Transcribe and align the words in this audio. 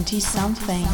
20 0.00 0.24
something. 0.24 0.88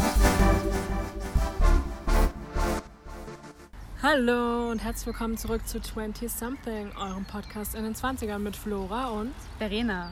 Hallo 4.03 4.69
und 4.69 4.83
herzlich 4.83 5.07
willkommen 5.07 5.37
zurück 5.37 5.65
zu 5.65 5.79
20 5.79 6.29
Something, 6.29 6.91
eurem 6.99 7.23
Podcast 7.23 7.75
in 7.75 7.85
den 7.85 7.95
20ern 7.95 8.39
mit 8.39 8.57
Flora 8.57 9.07
und 9.11 9.31
Verena. 9.59 10.11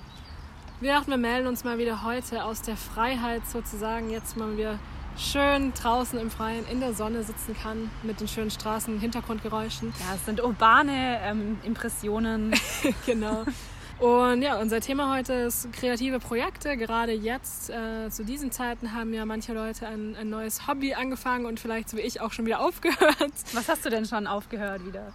wir 0.79 0.93
dachten, 0.93 1.11
wir 1.11 1.17
melden 1.17 1.47
uns 1.47 1.66
mal 1.66 1.77
wieder 1.77 2.03
heute 2.05 2.45
aus 2.45 2.61
der 2.61 2.77
Freiheit 2.77 3.45
sozusagen, 3.45 4.11
jetzt 4.11 4.38
mal 4.38 4.55
wieder 4.55 4.79
schön 5.17 5.73
draußen 5.73 6.17
im 6.17 6.31
Freien 6.31 6.66
in 6.67 6.80
der 6.80 6.93
Sonne 6.93 7.23
sitzen 7.23 7.53
kann 7.53 7.91
mit 8.03 8.21
den 8.21 8.30
schönen 8.30 8.52
Straßen, 8.52 8.98
Hintergrundgeräuschen. 8.98 9.93
Ja, 9.99 10.16
es 10.16 10.25
sind 10.25 10.41
urbane 10.41 11.20
ähm, 11.21 11.57
Impressionen. 11.66 12.53
genau. 13.05 13.43
Und 13.99 14.41
ja, 14.41 14.59
unser 14.59 14.81
Thema 14.81 15.16
heute 15.16 15.34
ist 15.34 15.72
kreative 15.72 16.20
Projekte. 16.20 16.76
Gerade 16.76 17.13
jetzt, 17.13 17.70
äh, 17.70 18.09
zu 18.09 18.26
diesen 18.26 18.52
Zeiten, 18.52 18.94
haben 18.94 19.13
ja 19.13 19.26
manche 19.26 19.53
Leute 19.53 19.88
ein, 19.88 20.17
ein 20.20 20.30
neues 20.30 20.67
Hobby 20.67 20.94
angefangen 20.94 21.45
und 21.45 21.59
vielleicht 21.59 21.90
so 21.90 21.98
wie 21.98 22.02
ich 22.02 22.20
auch 22.20 22.34
schon 22.34 22.45
wieder 22.45 22.59
aufgehört. 22.66 23.34
Was 23.53 23.70
hast 23.70 23.86
du 23.86 23.89
denn 23.89 24.05
schon 24.05 24.27
aufgehört 24.27 24.86
wieder? 24.86 25.13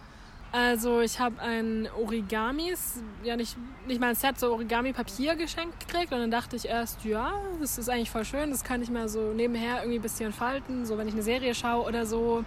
Also 0.53 0.99
ich 0.99 1.19
habe 1.19 1.39
ein 1.39 1.87
Origamis, 1.97 3.01
ja 3.23 3.37
nicht, 3.37 3.55
nicht 3.87 4.01
mal 4.01 4.09
ein 4.09 4.15
Set, 4.15 4.37
so 4.37 4.51
Origami-Papier 4.51 5.35
geschenkt 5.35 5.87
gekriegt 5.87 6.11
und 6.11 6.19
dann 6.19 6.31
dachte 6.31 6.57
ich 6.57 6.65
erst, 6.65 7.05
ja, 7.05 7.31
das 7.61 7.77
ist 7.77 7.87
eigentlich 7.89 8.11
voll 8.11 8.25
schön, 8.25 8.49
das 8.51 8.65
kann 8.65 8.81
ich 8.81 8.89
mal 8.89 9.07
so 9.07 9.31
nebenher 9.31 9.77
irgendwie 9.77 9.99
ein 9.99 10.01
bisschen 10.01 10.33
falten, 10.33 10.85
so 10.85 10.97
wenn 10.97 11.07
ich 11.07 11.13
eine 11.13 11.23
Serie 11.23 11.55
schaue 11.55 11.87
oder 11.87 12.05
so. 12.05 12.43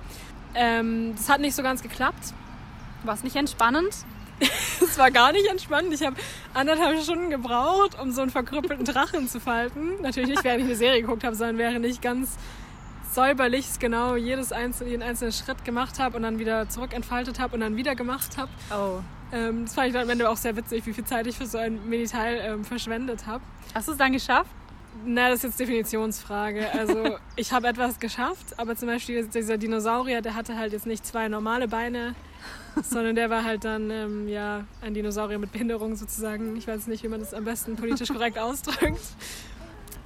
Ähm, 0.54 1.14
das 1.16 1.30
hat 1.30 1.40
nicht 1.40 1.54
so 1.54 1.62
ganz 1.62 1.82
geklappt. 1.82 2.34
War 3.04 3.14
es 3.14 3.22
nicht 3.22 3.36
entspannend? 3.36 3.94
Es 4.80 4.98
war 4.98 5.10
gar 5.10 5.32
nicht 5.32 5.46
entspannt. 5.46 5.92
Ich 5.92 6.02
habe 6.02 6.16
anderthalb 6.52 7.02
Stunden 7.02 7.30
gebraucht, 7.30 7.98
um 8.00 8.12
so 8.12 8.22
einen 8.22 8.30
verkrüppelten 8.30 8.84
Drachen 8.84 9.28
zu 9.28 9.40
falten. 9.40 10.00
Natürlich 10.02 10.30
nicht, 10.30 10.44
während 10.44 10.60
ich 10.60 10.66
eine 10.66 10.76
Serie 10.76 11.02
geguckt 11.02 11.24
habe, 11.24 11.34
sondern 11.34 11.58
während 11.58 11.84
ich 11.84 12.00
ganz 12.00 12.36
säuberlich 13.12 13.78
genau 13.78 14.16
jedes 14.16 14.52
einzelne, 14.52 14.90
jeden 14.90 15.02
einzelnen 15.02 15.32
Schritt 15.32 15.64
gemacht 15.64 15.98
habe 15.98 16.16
und 16.16 16.22
dann 16.22 16.38
wieder 16.38 16.68
zurückentfaltet 16.68 17.38
habe 17.38 17.54
und 17.54 17.60
dann 17.60 17.76
wieder 17.76 17.94
gemacht 17.94 18.36
habe. 18.36 18.50
Oh. 18.70 19.00
Ähm, 19.32 19.64
das 19.64 19.74
fand 19.74 19.88
ich 19.88 19.92
dann 19.92 20.02
am 20.02 20.10
Ende 20.10 20.28
auch 20.28 20.36
sehr 20.36 20.56
witzig, 20.56 20.84
wie 20.86 20.92
viel 20.92 21.04
Zeit 21.04 21.26
ich 21.26 21.36
für 21.36 21.46
so 21.46 21.58
ein 21.58 21.88
Miniteil 21.88 22.40
ähm, 22.44 22.64
verschwendet 22.64 23.26
habe. 23.26 23.42
Hast 23.74 23.88
du 23.88 23.92
es 23.92 23.98
dann 23.98 24.12
geschafft? 24.12 24.50
Na, 25.04 25.28
das 25.28 25.38
ist 25.38 25.44
jetzt 25.44 25.60
Definitionsfrage. 25.60 26.72
Also 26.72 27.16
ich 27.36 27.52
habe 27.52 27.68
etwas 27.68 27.98
geschafft, 27.98 28.58
aber 28.58 28.76
zum 28.76 28.88
Beispiel 28.88 29.26
dieser 29.26 29.58
Dinosaurier, 29.58 30.22
der 30.22 30.34
hatte 30.34 30.56
halt 30.56 30.72
jetzt 30.72 30.86
nicht 30.86 31.04
zwei 31.04 31.28
normale 31.28 31.68
Beine, 31.68 32.14
sondern 32.82 33.14
der 33.14 33.30
war 33.30 33.44
halt 33.44 33.64
dann 33.64 33.90
ähm, 33.90 34.28
ja 34.28 34.64
ein 34.80 34.94
Dinosaurier 34.94 35.38
mit 35.38 35.52
Behinderung 35.52 35.96
sozusagen. 35.96 36.56
Ich 36.56 36.66
weiß 36.68 36.86
nicht, 36.86 37.02
wie 37.02 37.08
man 37.08 37.20
das 37.20 37.34
am 37.34 37.44
besten 37.44 37.76
politisch 37.76 38.08
korrekt 38.08 38.38
ausdrückt. 38.40 39.02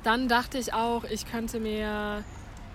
Dann 0.04 0.28
dachte 0.28 0.58
ich 0.58 0.72
auch, 0.72 1.04
ich 1.04 1.30
könnte 1.30 1.60
mir 1.60 2.24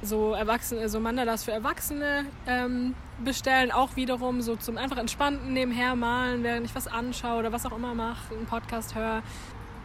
so 0.01 0.33
Erwachsene, 0.33 0.89
so 0.89 0.99
Mandalas 0.99 1.43
für 1.43 1.51
Erwachsene 1.51 2.25
ähm, 2.47 2.93
bestellen, 3.23 3.71
auch 3.71 3.95
wiederum 3.95 4.41
so 4.41 4.55
zum 4.55 4.77
einfach 4.77 4.97
entspannten 4.97 5.53
nebenher 5.53 5.95
malen, 5.95 6.43
während 6.43 6.65
ich 6.65 6.75
was 6.75 6.87
anschaue 6.87 7.39
oder 7.39 7.51
was 7.51 7.65
auch 7.65 7.75
immer 7.75 7.93
mache, 7.93 8.35
einen 8.35 8.45
Podcast 8.45 8.95
höre. 8.95 9.23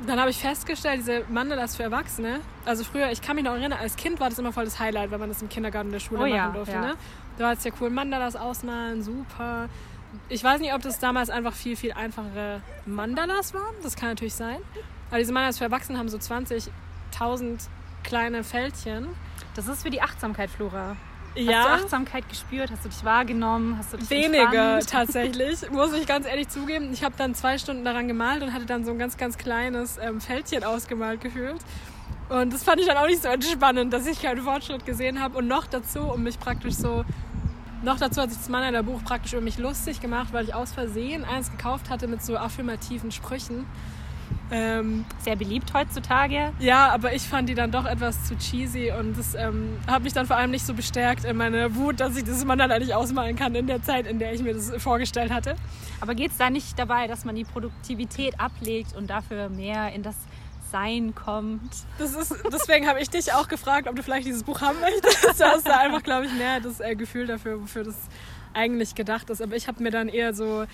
Dann 0.06 0.20
habe 0.20 0.30
ich 0.30 0.38
festgestellt, 0.38 1.00
diese 1.00 1.24
Mandalas 1.28 1.74
für 1.76 1.82
Erwachsene, 1.82 2.40
also 2.64 2.84
früher, 2.84 3.10
ich 3.10 3.20
kann 3.20 3.34
mich 3.34 3.44
noch 3.44 3.52
erinnern, 3.52 3.72
als 3.72 3.96
Kind 3.96 4.20
war 4.20 4.28
das 4.28 4.38
immer 4.38 4.52
voll 4.52 4.64
das 4.64 4.78
Highlight, 4.78 5.10
wenn 5.10 5.18
man 5.18 5.28
das 5.28 5.42
im 5.42 5.48
Kindergarten 5.48 5.90
der 5.90 5.98
Schule 5.98 6.20
Oh 6.20 6.22
machen 6.22 6.34
ja, 6.34 6.48
durfte. 6.50 6.74
ja. 6.74 6.80
Ne? 6.80 6.94
Da 7.36 7.44
war 7.44 7.52
es 7.52 7.64
ja 7.64 7.72
cool, 7.80 7.90
Mandalas 7.90 8.36
ausmalen, 8.36 9.02
super. 9.02 9.68
Ich 10.28 10.42
weiß 10.42 10.60
nicht, 10.60 10.72
ob 10.72 10.82
das 10.82 11.00
damals 11.00 11.30
einfach 11.30 11.52
viel, 11.52 11.76
viel 11.76 11.92
einfachere 11.92 12.62
Mandalas 12.86 13.52
waren. 13.54 13.74
Das 13.82 13.96
kann 13.96 14.10
natürlich 14.10 14.34
sein. 14.34 14.58
Aber 15.10 15.18
diese 15.18 15.32
Mandalas 15.32 15.58
für 15.58 15.64
Erwachsene 15.64 15.98
haben 15.98 16.08
so 16.08 16.16
20.000 16.18 16.70
kleine 18.04 18.44
Fältchen. 18.44 19.08
Das 19.54 19.66
ist 19.66 19.82
für 19.82 19.90
die 19.90 20.00
Achtsamkeit, 20.00 20.48
Flora. 20.50 20.96
Ja. 21.34 21.52
Hast 21.52 21.66
du 21.66 21.84
Achtsamkeit 21.84 22.28
gespürt? 22.28 22.70
Hast 22.70 22.84
du 22.84 22.88
dich 22.88 23.04
wahrgenommen? 23.04 23.76
Hast 23.78 23.92
du 23.92 23.96
dich 23.96 24.10
Weniger 24.10 24.80
tatsächlich, 24.80 25.70
muss 25.70 25.92
ich 25.92 26.06
ganz 26.06 26.26
ehrlich 26.26 26.48
zugeben. 26.48 26.92
Ich 26.92 27.04
habe 27.04 27.14
dann 27.16 27.34
zwei 27.34 27.58
Stunden 27.58 27.84
daran 27.84 28.08
gemalt 28.08 28.42
und 28.42 28.52
hatte 28.52 28.66
dann 28.66 28.84
so 28.84 28.90
ein 28.90 28.98
ganz, 28.98 29.16
ganz 29.16 29.38
kleines 29.38 29.98
ähm, 29.98 30.20
Fältchen 30.20 30.64
ausgemalt 30.64 31.20
gefühlt. 31.20 31.60
Und 32.28 32.52
das 32.52 32.62
fand 32.62 32.80
ich 32.80 32.86
dann 32.86 32.96
auch 32.96 33.06
nicht 33.06 33.22
so 33.22 33.28
entspannend, 33.28 33.92
dass 33.92 34.06
ich 34.06 34.20
keinen 34.20 34.42
Fortschritt 34.42 34.84
gesehen 34.84 35.20
habe. 35.20 35.38
Und 35.38 35.48
noch 35.48 35.66
dazu, 35.66 36.00
um 36.00 36.22
mich 36.22 36.38
praktisch 36.38 36.74
so, 36.74 37.04
noch 37.82 37.98
dazu 37.98 38.20
hat 38.20 38.30
sich 38.30 38.38
das 38.38 38.48
Mann 38.48 38.84
Buch 38.84 39.02
praktisch 39.04 39.32
über 39.32 39.42
mich 39.42 39.58
lustig 39.58 40.00
gemacht, 40.00 40.28
weil 40.32 40.44
ich 40.44 40.54
aus 40.54 40.72
Versehen 40.72 41.24
eins 41.24 41.50
gekauft 41.50 41.88
hatte 41.88 42.06
mit 42.06 42.22
so 42.22 42.36
affirmativen 42.36 43.12
Sprüchen. 43.12 43.66
Ähm, 44.50 45.04
Sehr 45.18 45.36
beliebt 45.36 45.74
heutzutage. 45.74 46.52
ja, 46.58 46.88
aber 46.88 47.12
ich 47.14 47.22
fand 47.22 47.48
die 47.48 47.54
dann 47.54 47.70
doch 47.70 47.84
etwas 47.84 48.24
zu 48.24 48.36
cheesy 48.36 48.90
und 48.98 49.18
das 49.18 49.34
ähm, 49.34 49.76
hat 49.86 50.02
mich 50.02 50.14
dann 50.14 50.26
vor 50.26 50.36
allem 50.36 50.50
nicht 50.50 50.64
so 50.64 50.72
bestärkt 50.72 51.24
in 51.24 51.36
meiner 51.36 51.74
Wut, 51.74 52.00
dass 52.00 52.16
ich 52.16 52.24
das 52.24 52.44
Mandala 52.44 52.78
nicht 52.78 52.94
ausmalen 52.94 53.36
kann 53.36 53.54
in 53.54 53.66
der 53.66 53.82
Zeit, 53.82 54.06
in 54.06 54.18
der 54.18 54.32
ich 54.32 54.42
mir 54.42 54.54
das 54.54 54.72
vorgestellt 54.78 55.30
hatte. 55.30 55.54
Aber 56.00 56.14
geht 56.14 56.30
es 56.30 56.38
da 56.38 56.48
nicht 56.48 56.78
dabei, 56.78 57.06
dass 57.08 57.24
man 57.24 57.34
die 57.34 57.44
Produktivität 57.44 58.40
ablegt 58.40 58.96
und 58.96 59.10
dafür 59.10 59.48
mehr 59.50 59.92
in 59.92 60.02
das 60.02 60.16
Sein 60.72 61.14
kommt? 61.14 61.72
Das 61.98 62.14
ist, 62.14 62.34
deswegen 62.52 62.86
habe 62.88 63.00
ich 63.00 63.10
dich 63.10 63.32
auch 63.32 63.48
gefragt, 63.48 63.88
ob 63.88 63.96
du 63.96 64.02
vielleicht 64.02 64.26
dieses 64.26 64.44
Buch 64.44 64.60
haben 64.60 64.78
möchtest. 64.80 65.40
Du 65.40 65.44
hast 65.44 65.66
da 65.68 65.78
einfach, 65.78 66.02
glaube 66.02 66.26
ich, 66.26 66.32
mehr 66.32 66.60
das 66.60 66.80
äh, 66.80 66.94
Gefühl 66.94 67.26
dafür, 67.26 67.60
wofür 67.60 67.84
das 67.84 67.96
eigentlich 68.54 68.94
gedacht 68.94 69.28
ist. 69.30 69.42
Aber 69.42 69.56
ich 69.56 69.68
habe 69.68 69.82
mir 69.82 69.90
dann 69.90 70.08
eher 70.08 70.34
so, 70.34 70.64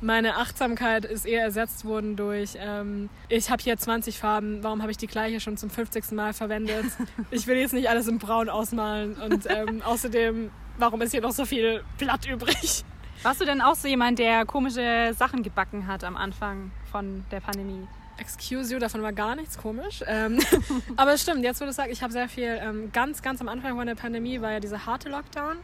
meine 0.00 0.36
Achtsamkeit 0.36 1.04
ist 1.04 1.26
eher 1.26 1.42
ersetzt 1.42 1.84
worden 1.84 2.16
durch, 2.16 2.56
ähm, 2.58 3.10
ich 3.28 3.50
habe 3.50 3.62
hier 3.62 3.76
20 3.76 4.18
Farben, 4.18 4.62
warum 4.62 4.82
habe 4.82 4.90
ich 4.90 4.96
die 4.96 5.06
gleiche 5.06 5.40
schon 5.40 5.56
zum 5.56 5.70
50. 5.70 6.12
Mal 6.12 6.32
verwendet? 6.32 6.86
Ich 7.30 7.46
will 7.46 7.56
jetzt 7.56 7.72
nicht 7.72 7.88
alles 7.88 8.08
in 8.08 8.18
Braun 8.18 8.48
ausmalen 8.48 9.14
und 9.14 9.46
ähm, 9.48 9.82
außerdem, 9.84 10.50
warum 10.78 11.00
ist 11.02 11.12
hier 11.12 11.20
noch 11.20 11.32
so 11.32 11.44
viel 11.44 11.82
Blatt 11.98 12.26
übrig? 12.26 12.84
Warst 13.22 13.40
du 13.40 13.44
denn 13.44 13.60
auch 13.60 13.74
so 13.74 13.86
jemand, 13.86 14.18
der 14.18 14.46
komische 14.46 15.14
Sachen 15.16 15.42
gebacken 15.42 15.86
hat 15.86 16.04
am 16.04 16.16
Anfang 16.16 16.70
von 16.90 17.24
der 17.30 17.40
Pandemie? 17.40 17.86
Excuse 18.18 18.72
you, 18.72 18.78
davon 18.78 19.02
war 19.02 19.12
gar 19.12 19.34
nichts 19.36 19.58
komisch. 19.58 20.02
Ähm, 20.06 20.38
aber 20.96 21.12
es 21.12 21.22
stimmt, 21.22 21.44
jetzt 21.44 21.60
wo 21.60 21.64
du 21.64 21.72
sagst, 21.72 21.92
ich 21.92 22.02
habe 22.02 22.12
sehr 22.12 22.28
viel, 22.28 22.58
ähm, 22.60 22.90
ganz, 22.92 23.22
ganz 23.22 23.40
am 23.40 23.48
Anfang 23.48 23.76
von 23.76 23.86
der 23.86 23.94
Pandemie 23.94 24.40
war 24.40 24.52
ja 24.52 24.60
dieser 24.60 24.86
harte 24.86 25.08
Lockdown, 25.08 25.56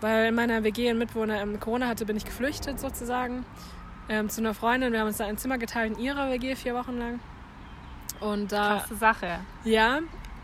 weil 0.00 0.26
in 0.28 0.34
meiner 0.34 0.62
WG 0.64 0.90
ein 0.90 0.98
Mitbewohner 0.98 1.40
ähm, 1.40 1.58
Corona 1.60 1.88
hatte, 1.88 2.04
bin 2.06 2.16
ich 2.16 2.24
geflüchtet 2.24 2.78
sozusagen 2.80 3.44
ähm, 4.08 4.28
zu 4.28 4.40
einer 4.40 4.54
Freundin. 4.54 4.92
Wir 4.92 5.00
haben 5.00 5.08
uns 5.08 5.16
da 5.16 5.26
ein 5.26 5.38
Zimmer 5.38 5.58
geteilt 5.58 5.94
in 5.96 5.98
ihrer 6.04 6.30
WG 6.30 6.54
vier 6.56 6.74
Wochen 6.74 6.98
lang. 6.98 7.20
Und 8.20 8.52
da, 8.52 8.78
Krasse 8.78 8.96
Sache. 8.96 9.38
ja, 9.64 9.98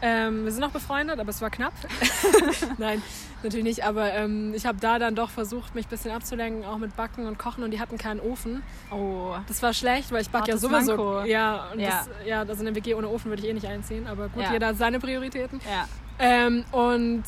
ähm, 0.04 0.44
wir 0.44 0.50
sind 0.50 0.60
noch 0.62 0.72
befreundet, 0.72 1.20
aber 1.20 1.30
es 1.30 1.40
war 1.40 1.48
knapp. 1.48 1.72
Nein, 2.78 3.00
natürlich 3.44 3.62
nicht. 3.64 3.84
Aber 3.84 4.12
ähm, 4.12 4.52
ich 4.52 4.66
habe 4.66 4.78
da 4.80 4.98
dann 4.98 5.14
doch 5.14 5.30
versucht, 5.30 5.76
mich 5.76 5.86
ein 5.86 5.90
bisschen 5.90 6.10
abzulenken, 6.10 6.64
auch 6.64 6.78
mit 6.78 6.96
Backen 6.96 7.24
und 7.26 7.38
Kochen. 7.38 7.62
Und 7.62 7.70
die 7.70 7.78
hatten 7.78 7.98
keinen 7.98 8.18
Ofen. 8.18 8.64
Oh. 8.90 9.36
Das 9.46 9.62
war 9.62 9.72
schlecht, 9.72 10.10
weil 10.10 10.22
ich 10.22 10.30
backe 10.30 10.48
ja 10.48 10.54
Hartes 10.54 10.68
sowieso. 10.68 10.96
Manko. 10.96 11.22
Ja, 11.24 11.68
und 11.72 11.78
Ja. 11.78 11.88
Das, 12.04 12.08
ja, 12.26 12.40
also 12.40 12.60
eine 12.62 12.74
WG 12.74 12.94
ohne 12.94 13.08
Ofen 13.08 13.30
würde 13.30 13.42
ich 13.44 13.48
eh 13.48 13.52
nicht 13.52 13.68
einziehen. 13.68 14.08
Aber 14.08 14.28
gut, 14.28 14.42
Ja. 14.42 14.52
jeder 14.52 14.66
hat 14.68 14.76
seine 14.76 14.98
Prioritäten. 14.98 15.60
Ja. 15.70 15.86
Ähm, 16.18 16.64
und 16.72 17.22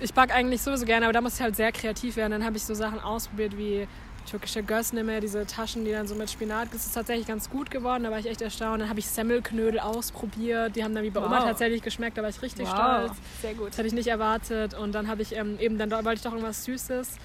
ich 0.00 0.12
backe 0.14 0.34
eigentlich 0.34 0.62
sowieso 0.62 0.84
gerne, 0.84 1.06
aber 1.06 1.12
da 1.12 1.20
muss 1.20 1.34
ich 1.36 1.40
halt 1.40 1.56
sehr 1.56 1.72
kreativ 1.72 2.16
werden. 2.16 2.32
Dann 2.32 2.44
habe 2.44 2.56
ich 2.56 2.64
so 2.64 2.74
Sachen 2.74 3.00
ausprobiert 3.00 3.56
wie 3.56 3.86
türkische 4.28 4.62
Gösneme, 4.62 5.20
diese 5.20 5.46
Taschen, 5.46 5.84
die 5.84 5.92
dann 5.92 6.08
so 6.08 6.14
mit 6.16 6.28
Spinat. 6.28 6.68
Das 6.72 6.84
ist 6.84 6.92
tatsächlich 6.94 7.28
ganz 7.28 7.48
gut 7.48 7.70
geworden, 7.70 8.02
da 8.04 8.10
war 8.10 8.18
ich 8.18 8.26
echt 8.26 8.42
erstaunt. 8.42 8.82
Dann 8.82 8.88
habe 8.88 8.98
ich 8.98 9.06
Semmelknödel 9.06 9.78
ausprobiert, 9.78 10.74
die 10.74 10.82
haben 10.82 10.94
dann 10.94 11.04
wie 11.04 11.10
bei 11.10 11.20
Oma 11.24 11.38
Wow. 11.38 11.44
tatsächlich 11.44 11.80
geschmeckt, 11.82 12.18
da 12.18 12.22
war 12.22 12.30
ich 12.30 12.42
richtig 12.42 12.66
Wow. 12.66 12.74
stolz. 12.74 13.12
Sehr 13.40 13.54
gut. 13.54 13.68
Das 13.68 13.78
hätte 13.78 13.86
ich 13.86 13.94
nicht 13.94 14.08
erwartet. 14.08 14.74
Und 14.74 14.92
dann 14.96 15.06
habe 15.06 15.22
ich 15.22 15.34
ähm, 15.36 15.58
eben, 15.60 15.78
dann 15.78 15.90
wollte 15.92 16.14
ich 16.14 16.22
doch 16.22 16.32
irgendwas 16.32 16.64
Süßes 16.64 17.16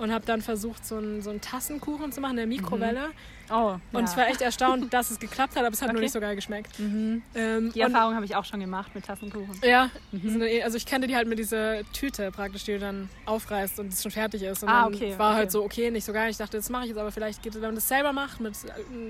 und 0.00 0.12
habe 0.12 0.24
dann 0.26 0.40
versucht, 0.42 0.84
so 0.86 0.96
einen, 0.96 1.22
so 1.22 1.30
einen 1.30 1.40
Tassenkuchen 1.40 2.10
zu 2.12 2.20
machen 2.20 2.32
in 2.32 2.36
der 2.38 2.46
Mikrowelle. 2.46 3.10
Oh. 3.52 3.76
Und 3.92 4.08
ich 4.08 4.16
war 4.16 4.28
echt 4.28 4.40
erstaunt, 4.42 4.92
dass 4.94 5.10
es 5.10 5.18
geklappt 5.18 5.56
hat, 5.56 5.64
aber 5.64 5.72
es 5.74 5.82
hat 5.82 5.88
nur 5.88 5.96
Okay. 5.96 6.04
nicht 6.04 6.12
so 6.12 6.20
geil 6.20 6.36
geschmeckt. 6.36 6.78
Mhm. 6.78 7.22
Ähm, 7.34 7.72
Die 7.72 7.80
Erfahrung 7.80 8.14
habe 8.14 8.24
ich 8.24 8.36
auch 8.36 8.44
schon 8.44 8.60
gemacht 8.60 8.94
mit 8.94 9.04
Tassenkuchen. 9.04 9.60
ja, 9.64 9.90
Mhm. 10.12 10.40
eh- 10.42 10.62
also 10.62 10.76
ich 10.76 10.86
kannte 10.86 11.06
die 11.08 11.16
halt 11.16 11.26
mit 11.28 11.38
dieser 11.38 11.82
Tüte 11.92 12.30
praktisch, 12.30 12.64
die 12.64 12.72
du 12.74 12.78
dann 12.78 13.08
aufreißt 13.26 13.80
und 13.80 13.92
es 13.92 14.02
schon 14.02 14.12
fertig 14.12 14.42
ist. 14.44 14.62
Und 14.62 14.68
Ah, 14.68 14.84
dann 14.84 14.94
okay, 14.94 15.18
war 15.18 15.30
okay. 15.30 15.36
halt 15.38 15.50
so, 15.52 15.64
okay, 15.64 15.90
nicht 15.90 16.04
so 16.04 16.12
geil. 16.12 16.30
Ich 16.30 16.36
dachte, 16.36 16.56
das 16.58 16.70
mache 16.70 16.84
ich 16.84 16.88
jetzt, 16.90 16.98
aber 16.98 17.10
vielleicht 17.10 17.42
geht 17.42 17.54
es, 17.54 17.60
wenn 17.60 17.68
man 17.68 17.74
das 17.74 17.88
selber 17.88 18.12
macht 18.12 18.40
mit 18.40 18.54
äh, 18.54 18.68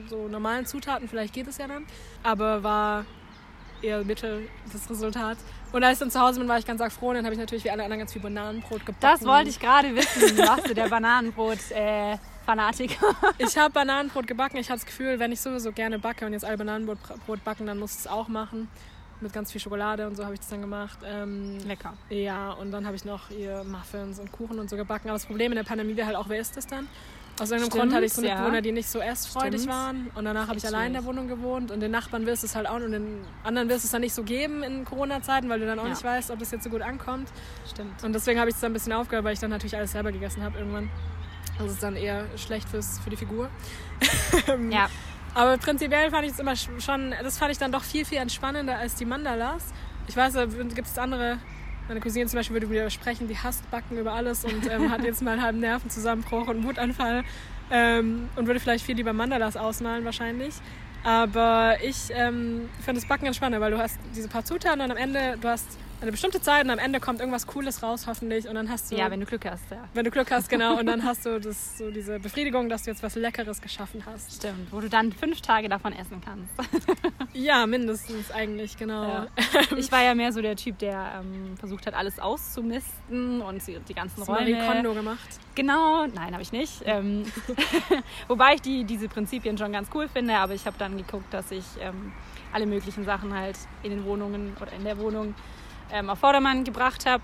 so 0.09 0.27
normalen 0.29 0.65
Zutaten, 0.65 1.07
vielleicht 1.09 1.35
geht 1.35 1.47
es 1.47 1.59
ja 1.59 1.69
dann. 1.69 1.85
Aber 2.23 2.63
war 2.63 3.05
eher 3.83 4.05
mittel 4.05 4.49
das 4.73 4.91
Resultat. 4.91 5.39
Und 5.73 5.85
als 5.85 5.95
ich 5.95 5.99
dann 6.01 6.11
zu 6.11 6.21
Hause 6.21 6.41
bin, 6.41 6.49
war 6.49 6.59
ich 6.59 6.67
ganz 6.67 6.81
arg 6.81 6.93
froh. 6.93 7.11
Und 7.11 7.17
dann 7.17 7.25
habe 7.25 7.35
ich 7.35 7.41
natürlich 7.41 7.65
wie 7.65 7.71
alle 7.71 7.85
anderen 7.85 8.01
ganz 8.01 8.13
viel 8.13 8.23
Bananenbrot 8.23 8.85
gebacken. 8.85 8.99
Das 9.01 9.25
wollte 9.25 9.51
ich 9.51 9.61
gerade 9.61 9.95
wissen. 9.95 10.39
Warst 10.39 10.69
du 10.69 10.75
der 10.75 10.89
Bananenbrot-Fanatiker? 10.89 13.07
Ich 13.39 13.57
habe 13.57 13.73
Bananenbrot 13.73 14.27
gebacken. 14.27 14.59
Ich 14.59 14.71
habe 14.71 14.79
das 14.79 14.87
Gefühl, 14.87 15.19
wenn 15.19 15.33
ich 15.33 15.41
sowieso 15.41 15.73
gerne 15.73 15.99
backe 15.99 16.27
und 16.27 16.33
jetzt 16.33 16.45
alle 16.45 16.59
Bananenbrot 16.59 16.99
Brot 17.27 17.45
backen, 17.45 17.67
dann 17.67 17.79
muss 17.79 17.93
ich 17.93 18.01
es 18.01 18.07
auch 18.07 18.29
machen. 18.29 18.69
Mit 19.21 19.33
ganz 19.33 19.53
viel 19.53 19.61
Schokolade 19.61 20.07
und 20.07 20.17
so 20.17 20.25
habe 20.25 20.35
ich 20.35 20.41
das 20.41 20.49
dann 20.49 20.63
gemacht. 20.63 20.99
Ähm, 21.05 21.59
Lecker. 21.67 21.93
Ja, 22.09 22.53
und 22.53 22.73
dann 22.73 22.87
habe 22.87 22.97
ich 22.97 23.05
noch 23.05 23.31
ihr 23.31 23.63
Muffins 23.65 24.19
und 24.19 24.33
Kuchen 24.33 24.59
und 24.59 24.71
so 24.71 24.77
gebacken. 24.77 25.09
Aber 25.09 25.19
das 25.19 25.27
Problem 25.27 25.53
in 25.53 25.57
der 25.57 25.65
Pandemie 25.65 25.95
wäre 25.95 26.07
halt 26.07 26.17
auch, 26.17 26.29
wer 26.29 26.41
isst 26.41 26.57
das 26.57 26.67
dann? 26.67 26.89
Aus 27.41 27.51
irgendeinem 27.51 27.71
Stimmt, 27.71 27.83
Grund 27.83 27.95
hatte 27.95 28.05
ich 28.07 28.13
so 28.13 28.23
ja. 28.23 28.35
Mitbewohner, 28.35 28.61
die 28.63 28.73
nicht 28.73 28.89
so 28.89 28.99
essfreudig 29.01 29.63
Stimmt. 29.63 29.75
waren. 29.75 30.11
Und 30.15 30.25
danach 30.25 30.49
habe 30.49 30.59
ich 30.59 30.67
allein 30.67 30.89
in 30.89 30.93
der. 30.95 31.05
Wohnung 31.05 31.29
gewohnt. 31.29 31.71
Und 31.71 31.81
den 31.81 31.91
Nachbarn 31.91 32.27
wirst 32.27 32.43
du 32.43 32.47
es 32.47 32.55
halt 32.55 32.69
auch 32.69 32.75
und 32.77 32.93
den 32.93 33.25
anderen 33.45 33.69
wirst 33.69 33.85
du 33.85 33.87
es 33.87 33.93
dann 33.93 34.03
nicht 34.03 34.15
so 34.15 34.23
geben 34.23 34.63
in 34.63 34.85
Corona-Zeiten, 34.85 35.49
weil 35.49 35.59
du 35.61 35.67
dann 35.67 35.79
auch 35.79 35.85
Ja. 35.85 35.91
nicht 35.91 36.05
weißt, 36.05 36.31
ob 36.31 36.39
das 36.39 36.51
jetzt 36.51 36.65
so 36.65 36.71
gut 36.71 36.83
ankommt. 36.83 37.29
Stimmt. 37.71 38.03
Und 38.05 38.13
deswegen 38.13 38.39
habe 38.39 38.51
ich 38.51 38.55
es 38.55 38.61
dann 38.61 38.71
ein 38.71 38.75
bisschen 38.75 38.93
aufgehört, 38.93 39.25
weil 39.25 39.33
ich 39.33 39.41
dann 39.41 39.51
natürlich 39.51 39.77
alles 39.77 39.93
selber 39.93 40.13
gegessen 40.13 40.43
habe 40.43 40.59
irgendwann. 40.59 40.91
Das 41.59 41.73
ist 41.73 41.83
dann 41.83 41.97
eher 41.97 42.25
schlecht 42.37 42.69
fürs, 42.69 42.99
für 43.01 43.11
die 43.11 43.17
Figur. 43.17 43.49
Ja, 44.71 44.89
Aber 45.35 45.57
prinzipiell 45.59 46.11
fand 46.11 46.25
ich 46.25 46.33
es 46.33 46.39
immer 46.39 46.53
sch- 46.53 46.81
schon, 46.81 47.15
das 47.23 47.39
fand 47.39 47.53
ich 47.53 47.59
dann 47.59 47.71
doch 47.73 47.83
viel, 47.83 48.05
viel 48.05 48.19
entspannender 48.19 48.77
als 48.79 48.95
die 48.97 49.05
Mandalas. 49.05 49.65
Ich 50.09 50.17
weiß, 50.17 50.33
da 50.35 50.47
gibt 50.47 50.87
es 50.87 50.99
andere, 50.99 51.39
meine 51.91 52.01
Cousine 52.01 52.27
zum 52.27 52.39
Beispiel 52.39 52.55
würde 52.55 52.69
mir 52.69 52.75
widersprechen, 52.75 53.27
die 53.27 53.37
hasst 53.37 53.69
Backen 53.73 53.99
über 53.99 54.13
alles 54.13 54.45
und 54.45 54.71
ähm, 54.71 54.93
hat 54.93 55.03
jetzt 55.03 55.23
mal 55.23 55.33
einen 55.33 55.43
halben 55.43 55.59
Nervenzusammenbruch 55.59 56.47
und 56.47 56.59
einen 56.59 56.65
Wutanfall 56.65 57.25
ähm, 57.69 58.29
und 58.37 58.47
würde 58.47 58.61
vielleicht 58.61 58.85
viel 58.87 58.95
lieber 58.95 59.13
Mandalas 59.13 59.57
ausmalen 59.57 60.05
wahrscheinlich. 60.05 60.55
Aber 61.03 61.79
ich 61.83 62.11
ähm, 62.11 62.69
finde 62.85 63.01
das 63.01 63.09
Backen 63.09 63.27
entspannender, 63.27 63.61
weil 63.61 63.73
du 63.73 63.79
hast 63.79 63.99
diese 64.15 64.29
paar 64.29 64.45
Zutaten 64.45 64.81
und 64.83 64.93
am 64.93 64.97
Ende, 64.97 65.37
du 65.41 65.49
hast 65.49 65.67
eine 66.01 66.11
bestimmte 66.11 66.41
Zeit 66.41 66.65
und 66.65 66.71
am 66.71 66.79
Ende 66.79 67.01
kommt 67.01 67.21
irgendwas 67.21 67.47
Cooles 67.47 67.83
raus 67.83 68.07
hoffentlich 68.07 68.49
und 68.49 68.55
dann 68.55 68.69
hast 68.71 68.91
du... 68.91 68.97
ja, 68.97 69.11
wenn 69.11 69.21
du 69.21 69.27
Glück 69.27 69.45
hast, 69.45 69.71
ja. 69.71 69.89
wenn 69.95 70.05
du 70.05 70.11
Glück 70.11 70.31
hast, 70.31 70.49
genau. 70.49 70.79
Und 70.79 70.87
dann 70.87 71.05
hast 71.05 71.27
du 71.27 71.39
das, 71.41 71.79
so 71.79 71.91
diese 71.91 72.19
Befriedigung, 72.19 72.69
dass 72.69 72.85
du 72.85 72.91
jetzt 72.91 73.03
was 73.03 73.15
Leckeres 73.15 73.61
geschaffen 73.61 74.03
hast. 74.07 74.37
Stimmt, 74.37 74.73
wo 74.73 74.81
du 74.81 74.89
dann 74.89 75.13
fünf 75.13 75.41
Tage 75.41 75.69
davon 75.69 75.93
essen 75.93 76.21
kannst. 76.25 76.53
Ja, 77.33 77.65
mindestens 77.65 78.33
eigentlich, 78.33 78.77
genau. 78.77 79.05
Ja. 79.05 79.27
Ich 79.77 79.93
war 79.93 80.03
ja 80.03 80.15
mehr 80.17 80.33
so 80.33 80.43
der 80.43 80.57
Typ, 80.57 80.79
der 80.79 81.21
ähm, 81.21 81.57
versucht 81.57 81.87
hat, 81.87 81.95
alles 81.95 82.19
auszumisten 82.19 83.41
und 83.41 83.63
die 83.67 83.95
ganzen 83.95 84.19
Hast 84.19 84.29
du 84.29 84.33
Marie 84.33 84.55
Räume. 84.55 84.67
Kondo 84.67 84.95
gemacht. 84.95 85.29
Genau, 85.55 86.07
nein, 86.07 86.33
habe 86.33 86.43
ich 86.43 86.53
nicht. 86.53 86.83
Ähm, 86.91 87.25
wobei 88.27 88.55
ich 88.55 88.63
die, 88.63 88.83
diese 88.83 89.09
Prinzipien 89.09 89.57
schon 89.57 89.73
ganz 89.73 89.89
cool 89.95 90.09
finde, 90.09 90.35
aber 90.35 90.55
ich 90.55 90.67
habe 90.67 90.77
dann 90.77 90.97
geguckt, 90.97 91.33
dass 91.33 91.53
ich 91.53 91.65
ähm, 91.81 92.13
alle 92.53 92.67
möglichen 92.67 93.05
Sachen 93.05 93.33
halt 93.33 93.57
in 93.85 93.91
den 93.91 94.05
Wohnungen 94.05 94.57
oder 94.61 94.73
in 94.73 94.83
der 94.83 94.99
Wohnung 94.99 95.35
ähm, 95.93 96.11
auf 96.11 96.19
Vordermann 96.19 96.65
gebracht 96.65 97.07
habe. 97.07 97.23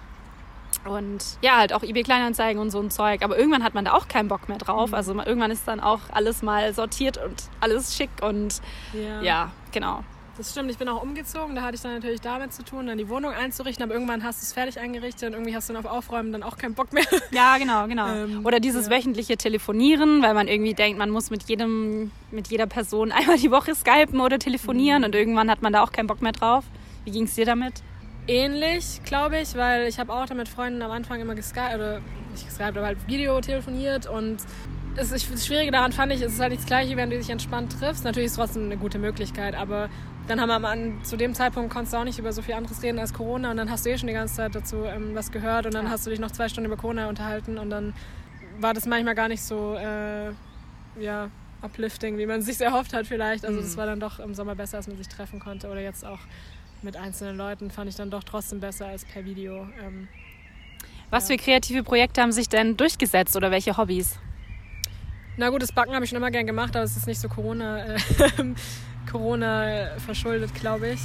Und 0.85 1.25
ja, 1.43 1.57
halt 1.57 1.73
auch 1.73 1.83
eBay 1.83 2.03
Kleinanzeigen 2.03 2.61
und 2.61 2.71
so 2.71 2.79
ein 2.81 2.91
Zeug. 2.91 3.23
Aber 3.23 3.39
irgendwann 3.39 3.65
hat 3.65 3.75
man 3.75 3.85
da 3.85 3.93
auch 3.95 4.09
keinen 4.09 4.29
Bock 4.29 4.49
mehr 4.49 4.59
drauf. 4.59 4.93
Also 4.95 5.15
ma- 5.15 5.27
irgendwann 5.27 5.51
ist 5.51 5.67
dann 5.67 5.81
auch 5.81 6.01
alles 6.13 6.43
mal 6.43 6.73
sortiert 6.75 7.19
und 7.19 7.45
alles 7.61 7.97
schick 7.97 8.11
und 8.23 8.61
Ja. 8.93 9.21
ja, 9.23 9.53
genau. 9.73 10.05
Das 10.37 10.51
stimmt, 10.51 10.71
ich 10.71 10.77
bin 10.77 10.87
auch 10.91 11.03
umgezogen. 11.03 11.57
Da 11.57 11.63
hatte 11.63 11.77
ich 11.77 11.81
dann 11.81 11.95
natürlich 11.95 12.21
damit 12.21 12.53
zu 12.53 12.63
tun, 12.63 12.87
dann 12.89 12.99
die 12.99 13.09
Wohnung 13.09 13.33
einzurichten. 13.33 13.83
Aber 13.83 13.95
irgendwann 13.95 14.23
hast 14.23 14.43
du 14.43 14.45
es 14.45 14.53
fertig 14.53 14.79
eingerichtet 14.79 15.29
und 15.31 15.33
irgendwie 15.33 15.57
hast 15.57 15.69
du 15.71 15.73
dann 15.73 15.85
auf 15.85 15.91
Aufräumen 15.91 16.31
dann 16.31 16.43
auch 16.43 16.59
keinen 16.59 16.75
Bock 16.75 16.93
mehr. 16.93 17.05
Ja, 17.31 17.57
genau, 17.57 17.87
genau. 17.87 18.07
Ähm, 18.07 18.45
Oder 18.45 18.61
dieses 18.61 18.87
ja. 18.89 18.93
wöchentliche 18.93 19.39
Telefonieren, 19.39 20.23
weil 20.23 20.35
man 20.35 20.47
irgendwie 20.47 20.75
denkt, 20.75 20.99
man 20.99 21.09
muss 21.09 21.31
mit 21.31 21.45
jedem, 21.49 22.11
mit 22.31 22.49
jeder 22.49 22.67
Person 22.67 23.13
einmal 23.19 23.39
die 23.39 23.51
Woche 23.51 23.75
skypen 23.75 24.21
oder 24.21 24.39
telefonieren 24.39 25.01
Mhm. 25.01 25.07
und 25.07 25.15
irgendwann 25.15 25.51
hat 25.51 25.63
man 25.63 25.73
da 25.73 25.83
auch 25.83 25.91
keinen 25.91 26.07
Bock 26.07 26.21
mehr 26.21 26.33
drauf. 26.33 26.65
Wie 27.07 27.13
ging 27.13 27.25
es 27.25 27.35
dir 27.35 27.47
damit? 27.47 27.83
Ähnlich, 28.29 29.01
glaube 29.05 29.39
ich, 29.39 29.55
weil 29.55 29.87
ich 29.87 29.99
habe 30.01 30.13
auch 30.13 30.27
dann 30.27 30.37
mit 30.37 30.49
Freunden 30.49 30.83
am 30.83 30.91
Anfang 30.91 31.21
immer 31.21 31.35
geskypt, 31.37 31.75
oder 31.77 32.01
nicht 32.33 32.45
geskypt, 32.47 32.77
aber 32.77 32.87
halt 32.87 33.07
Video 33.07 33.41
telefoniert 33.41 34.07
und 34.07 34.39
es 34.97 35.13
ist, 35.13 35.31
das 35.33 35.47
Schwierige 35.47 35.71
daran 35.71 35.93
fand 35.93 36.11
ich, 36.13 36.23
es 36.23 36.33
ist 36.33 36.41
halt 36.41 36.51
nicht 36.51 36.63
das 36.63 36.67
Gleiche, 36.67 36.97
wenn 36.97 37.11
du 37.11 37.19
dich 37.19 37.29
entspannt 37.31 37.79
triffst. 37.79 38.03
Natürlich 38.05 38.27
ist 38.27 38.33
es 38.33 38.39
trotzdem 38.39 38.65
eine 38.65 38.79
gute 38.79 38.99
Möglichkeit, 38.99 39.55
aber 39.55 39.91
dann 40.27 40.41
haben 40.41 40.49
wir 40.49 40.55
am 40.57 40.65
An- 40.65 41.05
zu 41.05 41.17
dem 41.17 41.35
Zeitpunkt 41.35 41.71
konntest 41.73 41.93
du 41.93 41.99
auch 41.99 42.05
nicht 42.05 42.19
über 42.19 42.33
so 42.33 42.43
viel 42.43 42.55
anderes 42.55 42.83
reden 42.83 42.99
als 42.99 43.13
Corona 43.13 43.51
und 43.51 43.59
dann 43.59 43.71
hast 43.71 43.85
du 43.87 43.91
eh 43.91 43.99
schon 43.99 44.09
die 44.09 44.15
ganze 44.15 44.35
Zeit 44.37 44.55
dazu 44.55 44.85
ähm, 44.85 45.15
was 45.15 45.31
gehört 45.31 45.67
und 45.67 45.75
dann 45.75 45.85
Ja. 45.85 45.91
hast 45.93 46.07
du 46.07 46.11
dich 46.11 46.19
noch 46.19 46.31
zwei 46.33 46.49
Stunden 46.49 46.67
über 46.73 46.81
Corona 46.81 47.09
unterhalten 47.09 47.59
und 47.59 47.71
dann 47.71 47.95
war 48.59 48.73
das 48.75 48.87
manchmal 48.87 49.15
gar 49.15 49.29
nicht 49.29 49.43
so, 49.43 49.75
äh, 49.77 50.31
ja, 50.99 51.29
uplifting, 51.63 52.17
wie 52.19 52.27
man 52.27 52.41
es 52.41 52.47
sich 52.47 52.61
erhofft 52.61 52.93
hat 52.95 53.07
vielleicht. 53.07 53.45
Also 53.45 53.61
Mhm. 53.61 53.65
das 53.65 53.77
war 53.77 53.87
dann 53.87 54.01
doch 54.01 54.19
im 54.19 54.35
Sommer 54.35 54.55
besser, 54.57 54.79
als 54.79 54.89
man 54.89 54.97
sich 54.97 55.09
treffen 55.09 55.39
konnte 55.41 55.69
oder 55.69 55.81
jetzt 55.81 56.05
auch 56.07 56.21
mit 56.83 56.97
einzelnen 56.97 57.37
Leuten 57.37 57.71
fand 57.71 57.89
ich 57.91 57.97
dann 57.97 58.11
doch 58.11 58.23
trotzdem 58.25 58.61
besser 58.61 58.87
als 58.87 59.05
per 59.05 59.25
Video. 59.25 59.67
Ähm, 59.85 60.09
Was 61.11 61.29
Ja. 61.29 61.37
für 61.37 61.43
kreative 61.43 61.83
Projekte 61.83 62.21
haben 62.23 62.33
sich 62.33 62.49
denn 62.49 62.77
durchgesetzt 62.77 63.37
oder 63.37 63.51
welche 63.51 63.77
Hobbys? 63.77 64.19
na 65.39 65.51
gut, 65.51 65.61
das 65.61 65.71
Backen 65.71 65.95
habe 65.95 66.03
ich 66.05 66.09
schon 66.11 66.17
immer 66.17 66.31
gern 66.31 66.47
gemacht, 66.47 66.75
aber 66.77 66.85
es 66.85 66.97
ist 66.97 67.07
nicht 67.07 67.21
so 67.21 67.29
Corona, 67.29 67.85
äh, 67.95 67.99
Corona 69.11 69.99
verschuldet, 69.99 70.55
glaube 70.55 70.89
ich. 70.91 71.01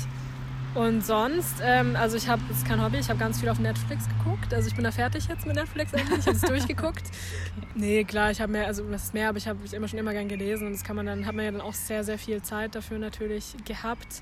Und 0.74 1.06
sonst, 1.06 1.56
ähm, 1.62 1.98
also 1.98 2.16
ich 2.16 2.30
habe, 2.30 2.42
das 2.48 2.60
ist 2.60 2.66
kein 2.66 2.82
Hobby, 2.82 2.98
ich 2.98 3.10
habe 3.10 3.20
ganz 3.20 3.42
viel 3.42 3.50
auf 3.50 3.60
Netflix 3.60 4.08
geguckt. 4.08 4.54
Also 4.54 4.70
ich 4.70 4.76
bin 4.76 4.86
da 4.86 4.92
fertig 4.92 5.28
jetzt 5.28 5.46
mit 5.46 5.58
Netflix 5.58 5.94
eigentlich, 5.94 6.20
ich 6.20 6.28
habe 6.28 6.38
es 6.38 6.42
durchgeguckt. 6.48 7.04
Nee, 7.76 8.06
klar, 8.06 8.32
ich 8.32 8.40
habe 8.40 8.54
mehr, 8.54 8.68
also 8.68 8.90
was 8.90 9.04
ist 9.04 9.14
mehr, 9.14 9.28
aber 9.28 9.38
ich 9.38 9.50
habe 9.50 9.60
immer 9.74 9.90
schon 9.90 10.00
immer 10.00 10.14
gern 10.14 10.30
gelesen 10.30 10.68
und 10.68 10.74
das 10.74 10.84
kann 10.86 10.96
man 10.96 11.06
dann, 11.08 11.26
hat 11.26 11.36
man 11.36 11.44
ja 11.44 11.52
dann 11.52 11.60
auch 11.60 11.74
sehr, 11.74 12.06
sehr 12.06 12.18
viel 12.18 12.42
Zeit 12.42 12.74
dafür 12.74 13.00
natürlich 13.00 13.54
gehabt. 13.66 14.22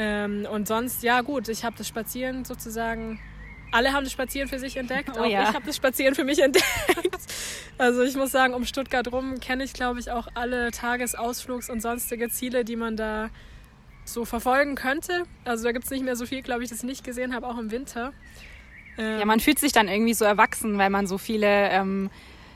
Ähm, 0.00 0.46
und 0.50 0.68
sonst, 0.68 1.02
ja 1.02 1.22
gut, 1.22 1.48
ich 1.48 1.64
habe 1.64 1.76
das 1.76 1.88
Spazieren 1.88 2.44
sozusagen, 2.44 3.18
alle 3.72 3.92
haben 3.92 4.04
das 4.04 4.12
Spazieren 4.12 4.48
für 4.48 4.60
sich 4.60 4.76
entdeckt, 4.76 5.10
Oh 5.16 5.22
auch 5.22 5.26
ja. 5.26 5.42
ich 5.42 5.54
habe 5.54 5.66
das 5.66 5.74
Spazieren 5.76 6.14
für 6.14 6.22
mich 6.24 6.38
entdeckt. 6.40 6.64
Also 7.78 8.02
ich 8.02 8.14
muss 8.16 8.30
sagen, 8.30 8.54
um 8.54 8.64
Stuttgart 8.64 9.10
rum 9.12 9.40
kenne 9.40 9.64
ich, 9.64 9.72
glaube 9.72 9.98
ich, 10.00 10.10
auch 10.10 10.28
alle 10.34 10.68
Tagesausflugs- 10.70 11.70
und 11.70 11.80
sonstige 11.82 12.28
Ziele, 12.30 12.64
die 12.64 12.76
man 12.76 12.96
da 12.96 13.28
so 14.04 14.24
verfolgen 14.24 14.74
könnte. 14.76 15.24
Also 15.44 15.64
da 15.64 15.72
gibt 15.72 15.84
es 15.84 15.90
nicht 15.90 16.04
mehr 16.04 16.16
so 16.16 16.26
viel, 16.26 16.42
glaube 16.42 16.62
ich, 16.62 16.70
das 16.70 16.78
ich 16.78 16.84
nicht 16.84 17.04
gesehen 17.04 17.34
habe, 17.34 17.46
auch 17.46 17.58
im 17.58 17.70
Winter. 17.70 18.12
Ähm, 18.96 19.18
Ja, 19.18 19.24
man 19.26 19.40
fühlt 19.40 19.58
sich 19.58 19.72
dann 19.72 19.88
irgendwie 19.88 20.14
so 20.14 20.24
erwachsen, 20.24 20.78
weil 20.78 20.90
man 20.90 21.06
so 21.06 21.18
viele 21.18 21.46
ähm, 21.70 22.08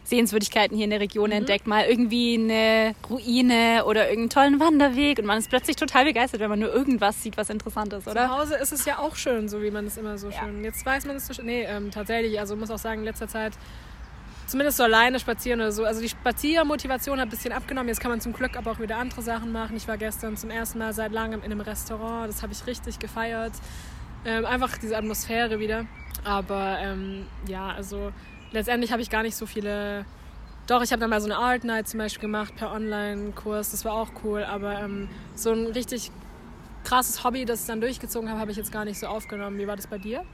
Sehenswürdigkeiten 0.04 0.76
hier 0.76 0.84
in 0.84 0.90
der 0.90 1.00
Region 1.00 1.31
Mhm. 1.31 1.37
entdeckt. 1.37 1.66
Mal 1.66 1.84
irgendwie 1.84 2.34
eine 2.34 2.94
Ruine 3.08 3.84
oder 3.87 4.08
irgendeinen 4.10 4.31
tollen 4.31 4.60
Wanderweg 4.60 5.19
und 5.19 5.26
man 5.26 5.38
ist 5.38 5.49
plötzlich 5.49 5.76
total 5.76 6.04
begeistert, 6.04 6.40
wenn 6.40 6.50
man 6.50 6.58
nur 6.58 6.72
irgendwas 6.72 7.22
sieht, 7.22 7.37
was 7.37 7.50
interessant 7.50 7.93
ist, 7.93 8.04
Zu 8.04 8.10
oder? 8.10 8.31
Hause 8.31 8.56
ist 8.56 8.72
es 8.72 8.84
ja 8.84 8.99
auch 8.99 9.16
schön, 9.16 9.49
so 9.49 9.62
wie 9.62 9.70
man 9.70 9.87
es 9.87 9.96
immer 9.96 10.19
so 10.19 10.28
Ja. 10.31 10.40
schön. 10.40 10.64
Jetzt 10.64 10.84
weiß 10.84 11.06
man 11.06 11.16
es 11.16 11.26
so 11.26 11.34
schön. 11.34 11.46
Nee, 11.46 11.62
ähm, 11.64 11.90
tatsächlich, 11.90 12.38
also 12.40 12.56
muss 12.56 12.70
auch 12.70 12.78
sagen, 12.78 13.00
in 13.00 13.04
letzter 13.04 13.28
Zeit 13.28 13.52
zumindest 14.46 14.76
so 14.76 14.82
alleine 14.84 15.19
spazieren 15.19 15.60
oder 15.60 15.72
so. 15.72 15.84
Also 15.84 16.02
die 16.02 16.08
Spaziermotivation 16.10 17.19
hat 17.20 17.28
ein 17.28 17.31
bisschen 17.31 17.52
abgenommen. 17.52 17.88
Jetzt 17.88 18.00
kann 18.00 18.10
man 18.10 18.20
zum 18.20 18.32
Glück 18.34 18.56
aber 18.56 18.72
auch 18.72 18.81
wieder 18.81 18.96
andere 18.98 19.22
Sachen 19.22 19.50
machen. 19.52 19.76
Ich 19.76 19.88
war 19.88 19.96
gestern 19.96 20.37
zum 20.37 20.50
ersten 20.50 20.78
Mal 20.78 20.93
seit 20.93 21.12
langem 21.12 21.40
in 21.40 21.52
einem 21.52 21.60
Restaurant. 21.62 22.28
Das 22.28 22.43
habe 22.43 22.52
ich 22.52 22.66
richtig 22.66 22.98
gefeiert. 22.98 23.52
Ähm, 24.26 24.44
einfach 24.44 24.76
diese 24.78 24.96
Atmosphäre 24.96 25.58
wieder. 25.58 25.87
Aber 26.25 26.76
ähm, 26.81 27.26
ja, 27.48 27.69
also 27.70 28.12
letztendlich 28.52 28.92
habe 28.92 29.02
ich 29.02 29.10
gar 29.10 29.22
nicht 29.22 29.36
so 29.36 29.46
viele. 29.46 30.04
Doch, 30.66 30.82
ich 30.82 30.92
habe 30.92 31.00
dann 31.00 31.10
mal 31.10 31.20
so 31.20 31.26
eine 31.26 31.38
Art 31.38 31.64
Night 31.64 31.88
zum 31.88 31.98
Beispiel 31.98 32.20
gemacht 32.20 32.54
per 32.56 32.72
Online-Kurs. 32.72 33.72
Das 33.72 33.84
war 33.84 33.94
auch 33.94 34.10
cool. 34.22 34.44
Aber 34.44 34.80
ähm, 34.80 35.08
so 35.34 35.52
ein 35.52 35.66
richtig 35.66 36.10
krasses 36.84 37.24
Hobby, 37.24 37.44
das 37.44 37.62
ich 37.62 37.66
dann 37.66 37.80
durchgezogen 37.80 38.28
habe, 38.28 38.40
habe 38.40 38.50
ich 38.50 38.56
jetzt 38.56 38.72
gar 38.72 38.84
nicht 38.84 38.98
so 38.98 39.06
aufgenommen. 39.06 39.58
Wie 39.58 39.66
war 39.66 39.76
das 39.76 39.86
bei 39.86 39.98
dir? 39.98 40.24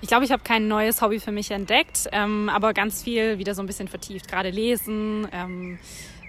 Ich 0.00 0.08
glaube, 0.08 0.24
ich 0.24 0.32
habe 0.32 0.42
kein 0.42 0.68
neues 0.68 1.00
Hobby 1.00 1.20
für 1.20 1.32
mich 1.32 1.50
entdeckt, 1.50 2.08
ähm, 2.12 2.50
aber 2.50 2.74
ganz 2.74 3.02
viel 3.02 3.38
wieder 3.38 3.54
so 3.54 3.62
ein 3.62 3.66
bisschen 3.66 3.88
vertieft. 3.88 4.28
Gerade 4.28 4.50
lesen, 4.50 5.26
ähm, 5.32 5.78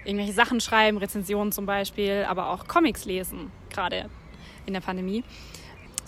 irgendwelche 0.04 0.32
Sachen 0.32 0.60
schreiben, 0.60 0.96
Rezensionen 0.96 1.52
zum 1.52 1.66
Beispiel, 1.66 2.24
aber 2.28 2.48
auch 2.50 2.66
Comics 2.66 3.04
lesen, 3.04 3.52
gerade 3.68 4.08
in 4.64 4.72
der 4.72 4.80
Pandemie. 4.80 5.22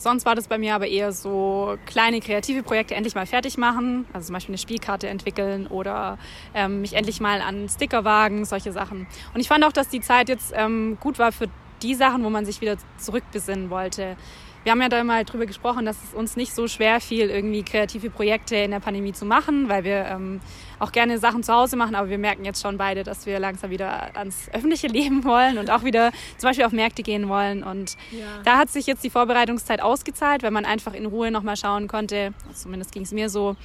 Sonst 0.01 0.25
war 0.25 0.35
das 0.35 0.49
bei 0.49 0.57
mir 0.57 0.75
aber 0.75 0.87
eher 0.87 1.13
so 1.13 1.77
kleine 1.85 2.21
kreative 2.21 2.63
Projekte 2.63 2.95
endlich 2.95 3.15
mal 3.15 3.27
fertig 3.27 3.59
machen, 3.59 4.07
also 4.15 4.29
zum 4.29 4.33
Beispiel 4.33 4.55
eine 4.55 4.59
Spielkarte 4.59 5.09
entwickeln 5.09 5.67
oder 5.67 6.17
ähm, 6.55 6.81
mich 6.81 6.95
endlich 6.95 7.21
mal 7.21 7.43
an 7.43 7.69
Sticker 7.69 8.03
wagen, 8.03 8.47
solche 8.47 8.73
Sachen. 8.73 9.07
Und 9.35 9.41
ich 9.41 9.49
fand 9.49 9.63
auch, 9.63 9.73
dass 9.73 9.91
die 9.91 10.01
Zeit 10.01 10.31
jetzt 10.31 10.55
ähm, 10.57 10.97
gut 11.01 11.19
war 11.19 11.33
für 11.33 11.49
die 11.83 11.95
Sachen, 11.95 12.25
wo 12.25 12.31
man 12.31 12.47
sich 12.47 12.63
wieder 12.63 12.77
zurückbesinnen 12.97 13.69
wollte. 13.69 14.17
Wir 14.63 14.73
haben 14.73 14.83
ja 14.83 14.91
da 14.91 15.03
mal 15.05 15.25
drüber 15.25 15.47
gesprochen, 15.47 15.87
dass 15.87 15.97
es 16.05 16.13
uns 16.13 16.37
nicht 16.37 16.55
so 16.55 16.69
schwer 16.69 17.01
fiel, 17.01 17.31
irgendwie 17.31 17.63
kreative 17.63 18.11
Projekte 18.11 18.57
in 18.57 18.73
der 18.73 18.81
Pandemie 18.81 19.13
zu 19.13 19.25
machen, 19.25 19.71
weil 19.71 19.85
wir 19.85 20.05
ähm, 20.05 20.41
auch 20.79 20.93
gerne 20.93 21.17
Sachen 21.19 21.43
zu 21.43 21.55
Hause 21.55 21.77
machen, 21.77 21.95
aber 21.95 22.11
wir 22.11 22.19
merken 22.19 22.45
jetzt 22.45 22.61
schon 22.61 22.77
beide, 22.77 23.03
dass 23.03 23.25
wir 23.25 23.39
langsam 23.39 23.71
wieder 23.71 24.15
ans 24.19 24.51
öffentliche 24.53 24.87
Leben 24.89 25.25
wollen 25.25 25.57
und 25.57 25.71
auch 25.71 25.83
wieder 25.83 26.13
zum 26.37 26.49
Beispiel 26.51 26.67
auf 26.67 26.73
Märkte 26.73 27.03
gehen 27.03 27.29
wollen. 27.29 27.63
Und 27.63 27.97
Ja. 28.11 28.43
da 28.45 28.59
hat 28.59 28.69
sich 28.69 28.87
jetzt 28.87 29.03
die 29.03 29.09
Vorbereitungszeit 29.09 29.81
ausgezahlt, 29.81 30.43
weil 30.43 30.51
man 30.51 30.67
einfach 30.67 30.93
in 30.93 31.07
Ruhe 31.07 31.31
nochmal 31.31 31.57
schauen 31.57 31.89
konnte, 31.89 32.35
zumindest 32.53 32.93
ging 32.93 33.05
es 33.05 33.13
mir 33.13 33.31
so, 33.31 33.57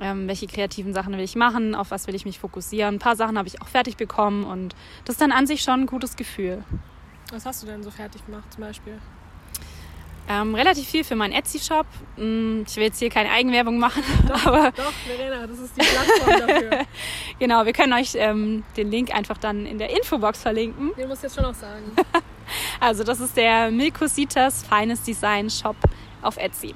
ähm, 0.00 0.28
welche 0.28 0.46
kreativen 0.46 0.92
Sachen 0.92 1.12
will 1.14 1.20
ich 1.24 1.34
machen, 1.34 1.74
auf 1.74 1.90
was 1.90 2.06
will 2.06 2.14
ich 2.14 2.24
mich 2.24 2.38
fokussieren. 2.38 2.96
Ein 2.96 2.98
paar 3.00 3.16
Sachen 3.16 3.38
habe 3.38 3.48
ich 3.48 3.60
auch 3.60 3.68
fertig 3.68 3.96
bekommen 3.96 4.44
und 4.44 4.76
das 5.04 5.14
ist 5.14 5.20
dann 5.20 5.32
an 5.32 5.48
sich 5.48 5.62
schon 5.62 5.80
ein 5.80 5.86
gutes 5.86 6.14
Gefühl. 6.14 6.62
Was 7.32 7.44
hast 7.44 7.62
du 7.64 7.66
denn 7.66 7.82
so 7.82 7.90
fertig 7.90 8.24
gemacht 8.24 8.52
zum 8.52 8.62
Beispiel? 8.62 8.98
Ähm, 10.26 10.54
relativ 10.54 10.88
viel 10.88 11.04
für 11.04 11.16
meinen 11.16 11.32
Etsy-Shop. 11.32 11.86
Mm, 12.16 12.62
Ich 12.66 12.76
will 12.76 12.84
jetzt 12.84 12.98
hier 12.98 13.10
keine 13.10 13.30
Eigenwerbung 13.30 13.78
machen, 13.78 14.02
aber 14.44 14.70
Doch, 14.72 14.92
Verena, 15.06 15.46
das 15.46 15.58
ist 15.58 15.76
die 15.76 15.80
Plattform 15.82 16.48
dafür. 16.48 16.86
genau, 17.38 17.66
wir 17.66 17.72
können 17.74 17.92
euch 17.92 18.12
ähm, 18.14 18.64
den 18.76 18.90
Link 18.90 19.14
einfach 19.14 19.36
dann 19.36 19.66
in 19.66 19.76
der 19.78 19.90
Infobox 19.90 20.40
verlinken. 20.40 20.92
Den 20.96 21.08
musst 21.08 21.22
du 21.22 21.26
jetzt 21.26 21.34
schon 21.34 21.44
noch 21.44 21.54
sagen. 21.54 21.82
Also 22.78 23.04
das 23.04 23.20
ist 23.20 23.38
der 23.38 23.70
Milkositas 23.70 24.64
Feines 24.64 25.02
Design 25.02 25.48
Shop 25.48 25.76
auf 26.20 26.36
Etsy. 26.36 26.74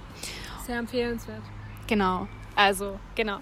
Sehr 0.67 0.79
empfehlenswert. 0.79 1.43
Genau, 1.87 2.27
also 2.57 2.99
genau. 3.15 3.39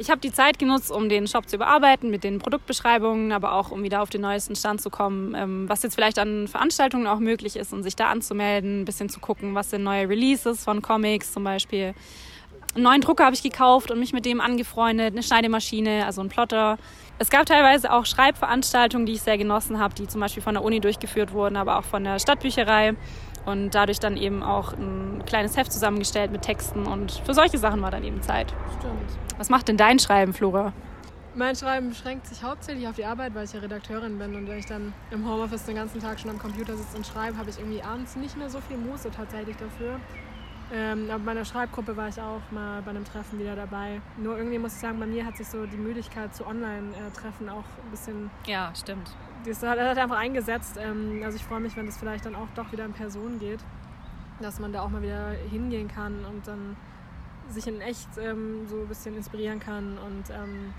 Ich 0.00 0.08
habe 0.08 0.18
die 0.18 0.32
Zeit 0.32 0.58
genutzt, 0.58 0.90
um 0.90 1.10
den 1.10 1.28
Shop 1.28 1.46
zu 1.46 1.56
überarbeiten 1.56 2.08
mit 2.08 2.24
den 2.24 2.38
Produktbeschreibungen, 2.38 3.32
aber 3.32 3.52
auch 3.52 3.70
um 3.70 3.82
wieder 3.82 4.00
auf 4.00 4.08
den 4.08 4.22
neuesten 4.22 4.56
Stand 4.56 4.80
zu 4.80 4.88
kommen, 4.88 5.34
ähm, 5.34 5.68
was 5.68 5.82
jetzt 5.82 5.94
vielleicht 5.94 6.18
an 6.18 6.48
Veranstaltungen 6.48 7.06
auch 7.06 7.18
möglich 7.18 7.54
ist 7.54 7.74
und 7.74 7.82
sich 7.82 7.96
da 7.96 8.08
anzumelden, 8.08 8.80
ein 8.80 8.84
bisschen 8.86 9.10
zu 9.10 9.20
gucken, 9.20 9.54
was 9.54 9.68
sind 9.68 9.82
neue 9.82 10.08
Releases 10.08 10.64
von 10.64 10.80
Comics 10.80 11.34
zum 11.34 11.44
Beispiel. 11.44 11.92
Einen 12.74 12.84
neuen 12.84 13.02
Drucker 13.02 13.26
habe 13.26 13.34
ich 13.34 13.42
gekauft 13.42 13.90
und 13.90 14.00
mich 14.00 14.14
mit 14.14 14.24
dem 14.24 14.40
angefreundet, 14.40 15.12
eine 15.12 15.22
Schneidemaschine, 15.22 16.06
also 16.06 16.22
ein 16.22 16.30
Plotter. 16.30 16.78
Es 17.18 17.28
gab 17.28 17.44
teilweise 17.44 17.92
auch 17.92 18.06
Schreibveranstaltungen, 18.06 19.04
die 19.04 19.12
ich 19.12 19.20
sehr 19.20 19.36
genossen 19.36 19.78
habe, 19.80 19.92
die 19.94 20.08
zum 20.08 20.22
Beispiel 20.22 20.42
von 20.42 20.54
der 20.54 20.64
Uni 20.64 20.80
durchgeführt 20.80 21.34
wurden, 21.34 21.56
aber 21.58 21.78
auch 21.78 21.84
von 21.84 22.04
der 22.04 22.18
Stadtbücherei 22.18 22.94
und 23.46 23.70
dadurch 23.70 24.00
dann 24.00 24.16
eben 24.16 24.42
auch 24.42 24.72
ein 24.72 25.22
kleines 25.26 25.56
Heft 25.56 25.72
zusammengestellt 25.72 26.30
mit 26.30 26.42
Texten 26.42 26.86
und 26.86 27.12
für 27.24 27.34
solche 27.34 27.58
Sachen 27.58 27.82
war 27.82 27.90
dann 27.90 28.04
eben 28.04 28.22
Zeit. 28.22 28.52
Stimmt. 28.78 29.38
Was 29.38 29.48
macht 29.48 29.68
denn 29.68 29.76
dein 29.76 29.98
Schreiben, 29.98 30.32
Flora? 30.32 30.72
Mein 31.34 31.54
Schreiben 31.54 31.90
beschränkt 31.90 32.26
sich 32.26 32.42
hauptsächlich 32.42 32.88
auf 32.88 32.96
die 32.96 33.04
Arbeit, 33.04 33.34
weil 33.34 33.44
ich 33.44 33.52
ja 33.52 33.60
Redakteurin 33.60 34.18
bin 34.18 34.34
und 34.34 34.48
wenn 34.48 34.58
ich 34.58 34.66
dann 34.66 34.92
im 35.12 35.28
Homeoffice 35.28 35.64
den 35.64 35.76
ganzen 35.76 36.00
Tag 36.00 36.18
schon 36.18 36.30
am 36.30 36.38
Computer 36.38 36.76
sitze 36.76 36.96
und 36.96 37.06
schreibe, 37.06 37.38
habe 37.38 37.48
ich 37.50 37.58
irgendwie 37.58 37.82
abends 37.82 38.16
nicht 38.16 38.36
mehr 38.36 38.50
so 38.50 38.60
viel 38.60 38.76
Muße 38.76 39.10
tatsächlich 39.10 39.56
dafür. 39.56 40.00
Ähm, 40.72 41.10
aber 41.10 41.24
bei 41.24 41.30
einer 41.32 41.44
Schreibgruppe 41.44 41.96
war 41.96 42.08
ich 42.08 42.20
auch 42.20 42.42
mal 42.52 42.80
bei 42.82 42.90
einem 42.90 43.04
Treffen 43.04 43.38
wieder 43.40 43.56
dabei. 43.56 44.00
Nur 44.16 44.36
irgendwie 44.36 44.58
muss 44.58 44.74
ich 44.74 44.78
sagen, 44.78 45.00
bei 45.00 45.06
mir 45.06 45.26
hat 45.26 45.36
sich 45.36 45.48
so 45.48 45.66
die 45.66 45.76
Müdigkeit 45.76 46.34
zu 46.34 46.46
Online-Treffen 46.46 47.48
auch 47.48 47.64
ein 47.84 47.90
bisschen. 47.90 48.30
Ja, 48.46 48.72
stimmt. 48.74 49.10
Das 49.44 49.62
hat, 49.62 49.78
hat 49.80 49.98
einfach 49.98 50.18
eingesetzt. 50.18 50.78
Ähm, 50.78 51.22
also 51.24 51.36
ich 51.36 51.44
freue 51.44 51.60
mich, 51.60 51.76
wenn 51.76 51.86
das 51.86 51.96
vielleicht 51.96 52.24
dann 52.24 52.36
auch 52.36 52.46
doch 52.54 52.70
wieder 52.70 52.84
in 52.84 52.92
Person 52.92 53.40
geht. 53.40 53.58
Dass 54.40 54.60
man 54.60 54.72
da 54.72 54.82
auch 54.82 54.90
mal 54.90 55.02
wieder 55.02 55.30
hingehen 55.50 55.88
kann 55.88 56.24
und 56.24 56.46
dann 56.46 56.76
sich 57.48 57.66
in 57.66 57.80
echt 57.80 58.08
ähm, 58.18 58.66
so 58.68 58.76
ein 58.82 58.88
bisschen 58.88 59.16
inspirieren 59.16 59.58
kann. 59.58 59.98
Und, 59.98 60.30
ähm, 60.30 60.72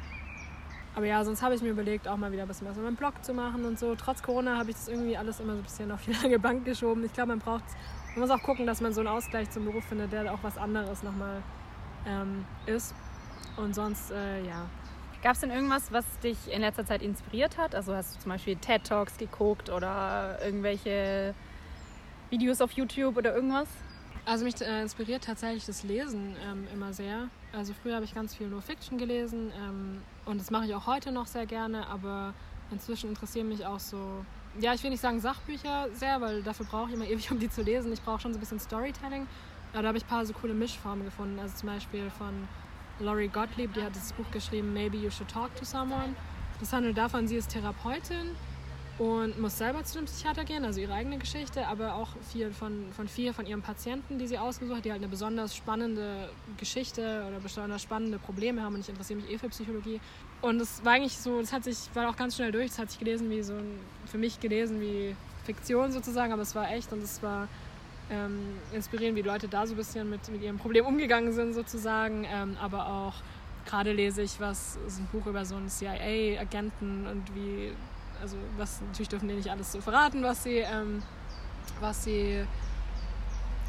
aber 0.96 1.06
ja, 1.06 1.24
sonst 1.26 1.42
habe 1.42 1.54
ich 1.54 1.62
mir 1.62 1.70
überlegt, 1.70 2.08
auch 2.08 2.18
mal 2.18 2.32
wieder 2.32 2.44
ein 2.44 2.48
bisschen 2.48 2.68
was 2.68 2.76
mit 2.76 2.86
meinem 2.86 2.96
Blog 2.96 3.24
zu 3.24 3.34
machen 3.34 3.66
und 3.66 3.78
so. 3.78 3.94
Trotz 3.96 4.24
Corona 4.24 4.58
habe 4.58 4.70
ich 4.70 4.78
das 4.78 4.88
irgendwie 4.88 5.18
alles 5.18 5.42
immer 5.42 5.54
so 5.54 5.60
ein 5.60 5.64
bisschen 5.64 5.92
auf 5.92 6.04
die 6.06 6.14
lange 6.24 6.40
Bank 6.40 6.64
geschoben. 6.64 7.04
Ich 7.04 7.14
glaube, 7.14 7.30
man 7.30 7.40
braucht 7.40 7.66
man 8.16 8.22
muss 8.22 8.30
auch 8.30 8.44
gucken, 8.44 8.66
dass 8.66 8.82
man 8.82 8.94
so 8.94 9.02
einen 9.02 9.08
Ausgleich 9.08 9.50
zum 9.50 9.66
Beruf 9.66 9.86
findet, 9.86 10.12
der 10.12 10.34
auch 10.34 10.44
was 10.44 10.58
anderes 10.58 11.04
nochmal 11.04 11.42
ähm, 12.06 12.46
ist. 12.66 12.94
Und 13.58 13.74
sonst, 13.74 14.12
äh, 14.12 14.46
ja. 14.46 14.70
Gab 15.24 15.34
es 15.34 15.42
denn 15.42 15.52
irgendwas, 15.52 15.92
was 15.92 16.06
dich 16.20 16.52
in 16.52 16.62
letzter 16.62 16.86
Zeit 16.86 17.02
inspiriert 17.04 17.58
hat? 17.58 17.76
Also 17.76 17.94
hast 17.94 18.16
du 18.16 18.20
zum 18.22 18.32
Beispiel 18.32 18.56
TED 18.56 18.84
Talks 18.84 19.18
geguckt 19.18 19.70
oder 19.70 20.40
irgendwelche 20.44 21.36
Videos 22.32 22.60
auf 22.60 22.72
YouTube 22.72 23.18
oder 23.18 23.36
irgendwas? 23.36 23.68
Also 24.26 24.46
mich 24.46 24.60
äh, 24.62 24.82
inspiriert 24.82 25.24
tatsächlich 25.24 25.66
das 25.66 25.84
Lesen 25.84 26.36
ähm, 26.44 26.68
immer 26.74 26.94
sehr. 26.94 27.30
Also 27.54 27.74
früher 27.74 27.96
habe 27.96 28.06
ich 28.06 28.16
ganz 28.16 28.36
viel 28.36 28.48
nur 28.48 28.62
Fiction 28.62 28.98
gelesen 28.98 29.52
ähm, 29.58 30.02
und 30.26 30.40
das 30.40 30.52
mache 30.52 30.66
ich 30.66 30.76
auch 30.76 30.88
heute 30.88 31.12
noch 31.12 31.28
sehr 31.28 31.46
gerne, 31.46 31.88
aber 31.88 32.34
inzwischen 32.72 33.10
interessieren 33.10 33.50
mich 33.50 33.66
auch 33.66 33.80
so 33.80 34.26
ja, 34.60 34.74
ich 34.74 34.84
will 34.84 34.90
nicht 34.90 35.02
sagen 35.02 35.20
Sachbücher 35.20 35.88
sehr, 35.94 36.20
weil 36.22 36.44
dafür 36.44 36.66
brauche 36.66 36.90
ich 36.90 36.96
immer 36.96 37.06
ewig, 37.10 37.32
um 37.32 37.40
die 37.40 37.50
zu 37.50 37.62
lesen. 37.62 37.92
Ich 37.94 38.02
brauche 38.02 38.20
schon 38.20 38.34
so 38.34 38.38
ein 38.38 38.42
bisschen 38.42 38.60
Storytelling. 38.60 39.28
Aber 39.74 39.84
da 39.84 39.88
habe 39.90 39.98
ich 39.98 40.04
ein 40.04 40.10
paar 40.10 40.26
so 40.26 40.34
coole 40.34 40.54
Mischformen 40.54 41.06
gefunden. 41.06 41.40
Also 41.40 41.56
zum 41.56 41.70
Beispiel 41.70 42.10
von 42.10 42.48
Laurie 43.00 43.30
Gottlieb, 43.30 43.74
die 43.74 43.82
hat 43.82 43.96
das 43.96 44.14
Buch 44.14 44.30
geschrieben, 44.32 44.74
Maybe 44.74 44.98
You 44.98 45.10
Should 45.10 45.32
Talk 45.32 45.56
to 45.56 45.66
Someone. 45.66 46.16
Das 46.60 46.74
handelt 46.74 46.98
davon, 46.98 47.28
sie 47.28 47.38
ist 47.38 47.50
Therapeutin 47.50 48.36
und 49.00 49.40
muss 49.40 49.58
selber 49.58 49.84
zu 49.84 49.98
dem 49.98 50.06
Psychiater 50.06 50.44
gehen, 50.44 50.64
also 50.64 50.80
ihre 50.80 50.94
eigene 50.94 51.18
Geschichte, 51.18 51.66
aber 51.66 51.96
auch 51.96 52.10
viel 52.32 52.52
von, 52.52 52.86
von 52.96 53.08
vier 53.08 53.34
von 53.34 53.48
ihren 53.48 53.64
Patienten, 53.64 54.20
die 54.20 54.28
sie 54.28 54.38
ausgesucht 54.38 54.78
hat, 54.78 54.86
die 54.86 54.92
halt 54.92 55.02
eine 55.02 55.10
besonders 55.10 55.56
spannende 55.56 56.30
Geschichte 56.58 57.26
oder 57.28 57.40
besonders 57.40 57.82
spannende 57.82 58.20
Probleme 58.20 58.62
haben 58.62 58.76
und 58.76 58.82
ich 58.82 58.90
interessiere 58.90 59.22
mich 59.22 59.32
eh 59.32 59.38
für 59.40 59.50
Psychologie. 59.50 60.00
Und 60.42 60.60
es 60.60 60.84
war 60.84 60.94
eigentlich 60.94 61.18
so, 61.18 61.40
das 61.40 61.54
hat 61.54 61.64
sich, 61.64 61.78
war 61.94 62.10
auch 62.10 62.16
ganz 62.16 62.36
schnell 62.36 62.52
durch, 62.52 62.68
das 62.68 62.80
hat 62.80 62.90
sich 62.90 63.00
gelesen 63.00 63.30
wie 63.30 63.44
so 63.44 63.54
ein, 63.54 63.80
für 64.06 64.18
mich 64.18 64.40
gelesen 64.40 64.82
wie 64.82 65.16
Fiktion 65.46 65.92
sozusagen, 65.92 66.34
aber 66.34 66.42
es 66.42 66.56
war 66.56 66.72
echt 66.72 66.92
und 66.92 67.04
es 67.04 67.22
war 67.22 67.48
ähm, 68.10 68.58
inspirierend, 68.74 69.18
wie 69.18 69.22
Leute 69.22 69.48
da 69.48 69.68
so 69.68 69.74
ein 69.74 69.78
bisschen 69.78 70.10
mit, 70.10 70.28
mit 70.30 70.42
ihrem 70.42 70.58
Problem 70.58 70.86
umgegangen 70.86 71.32
sind 71.32 71.54
sozusagen, 71.54 72.26
ähm, 72.32 72.58
aber 72.60 72.88
auch 72.88 73.14
gerade 73.66 73.94
lese 73.94 74.24
ich 74.24 74.40
was, 74.40 74.78
ist 74.88 75.00
ein 75.00 75.08
Buch 75.12 75.28
über 75.28 75.46
so 75.46 75.56
einen 75.56 75.70
CIA-Agenten 75.70 77.06
und 77.08 77.36
wie 77.36 77.72
also 78.22 78.38
was 78.58 78.82
natürlich 78.82 79.10
dürfen 79.10 79.28
die 79.28 79.36
nicht 79.36 79.50
alles 79.50 79.72
so 79.72 79.82
verraten, 79.82 80.24
was 80.24 80.44
sie, 80.44 80.58
ähm, 80.58 81.02
was 81.80 82.04
sie 82.04 82.44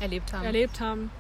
erlebt 0.01 0.33
haben. 0.33 0.45
erlebt 0.45 0.81
haben. 0.81 1.11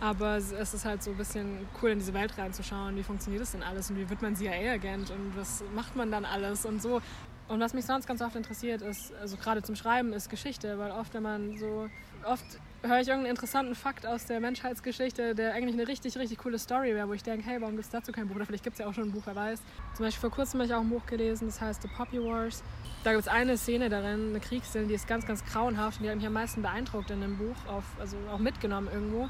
Aber 0.00 0.36
es 0.36 0.52
ist 0.52 0.84
halt 0.84 1.02
so 1.02 1.12
ein 1.12 1.16
bisschen 1.16 1.66
cool, 1.80 1.90
in 1.90 1.98
diese 1.98 2.12
Welt 2.12 2.36
reinzuschauen. 2.36 2.96
Wie 2.96 3.02
funktioniert 3.02 3.42
das 3.42 3.52
denn 3.52 3.62
alles 3.62 3.90
und 3.90 3.98
wie 3.98 4.08
wird 4.08 4.20
man 4.20 4.36
CIA-Agent 4.36 5.10
und 5.10 5.36
was 5.36 5.64
macht 5.74 5.96
man 5.96 6.10
dann 6.10 6.24
alles 6.24 6.66
und 6.66 6.82
so. 6.82 7.00
Und 7.48 7.60
was 7.60 7.74
mich 7.74 7.86
sonst 7.86 8.06
ganz 8.06 8.20
oft 8.22 8.34
interessiert 8.34 8.82
ist, 8.82 9.14
also 9.14 9.36
gerade 9.36 9.62
zum 9.62 9.76
Schreiben, 9.76 10.12
ist 10.12 10.28
Geschichte, 10.28 10.78
weil 10.78 10.90
oft, 10.90 11.14
wenn 11.14 11.22
man 11.22 11.56
so, 11.56 11.88
oft 12.24 12.44
höre 12.82 13.00
ich 13.00 13.08
irgendeinen 13.08 13.30
interessanten 13.30 13.74
Fakt 13.74 14.04
aus 14.04 14.26
der 14.26 14.40
Menschheitsgeschichte, 14.40 15.34
der 15.34 15.54
eigentlich 15.54 15.74
eine 15.74 15.86
richtig, 15.86 16.18
richtig 16.18 16.38
coole 16.38 16.58
Story 16.58 16.94
wäre, 16.94 17.08
wo 17.08 17.12
ich 17.12 17.22
denke, 17.22 17.46
hey, 17.46 17.60
warum 17.60 17.76
gibt 17.76 17.86
es 17.86 17.90
dazu 17.90 18.10
kein 18.10 18.26
Buch? 18.26 18.36
Oder 18.36 18.46
vielleicht 18.46 18.64
gibt 18.64 18.74
es 18.74 18.80
ja 18.80 18.86
auch 18.86 18.94
schon 18.94 19.04
ein 19.04 19.12
Buch, 19.12 19.22
wer 19.26 19.36
weiß. 19.36 19.60
Zum 19.94 20.04
Beispiel 20.04 20.20
vor 20.20 20.30
kurzem 20.30 20.60
habe 20.60 20.66
ich 20.66 20.74
auch 20.74 20.80
ein 20.80 20.90
Buch 20.90 21.06
gelesen, 21.06 21.46
das 21.46 21.60
heißt 21.60 21.82
The 21.82 21.88
Poppy 21.96 22.22
Wars. 22.22 22.64
Da 23.04 23.12
gibt 23.12 23.22
es 23.22 23.28
eine 23.28 23.56
Szene 23.56 23.88
darin, 23.88 24.30
eine 24.30 24.40
Kriegsszene, 24.40 24.88
die 24.88 24.94
ist 24.94 25.06
ganz, 25.06 25.24
ganz 25.24 25.44
grauenhaft 25.44 25.98
und 25.98 26.04
die 26.04 26.10
hat 26.10 26.16
mich 26.16 26.26
am 26.26 26.32
meisten 26.32 26.62
beeindruckt 26.62 27.10
in 27.10 27.20
dem 27.20 27.38
Buch, 27.38 27.56
auf, 27.68 27.84
also 28.00 28.16
auch 28.32 28.38
mitgenommen 28.38 28.88
irgendwo. 28.92 29.28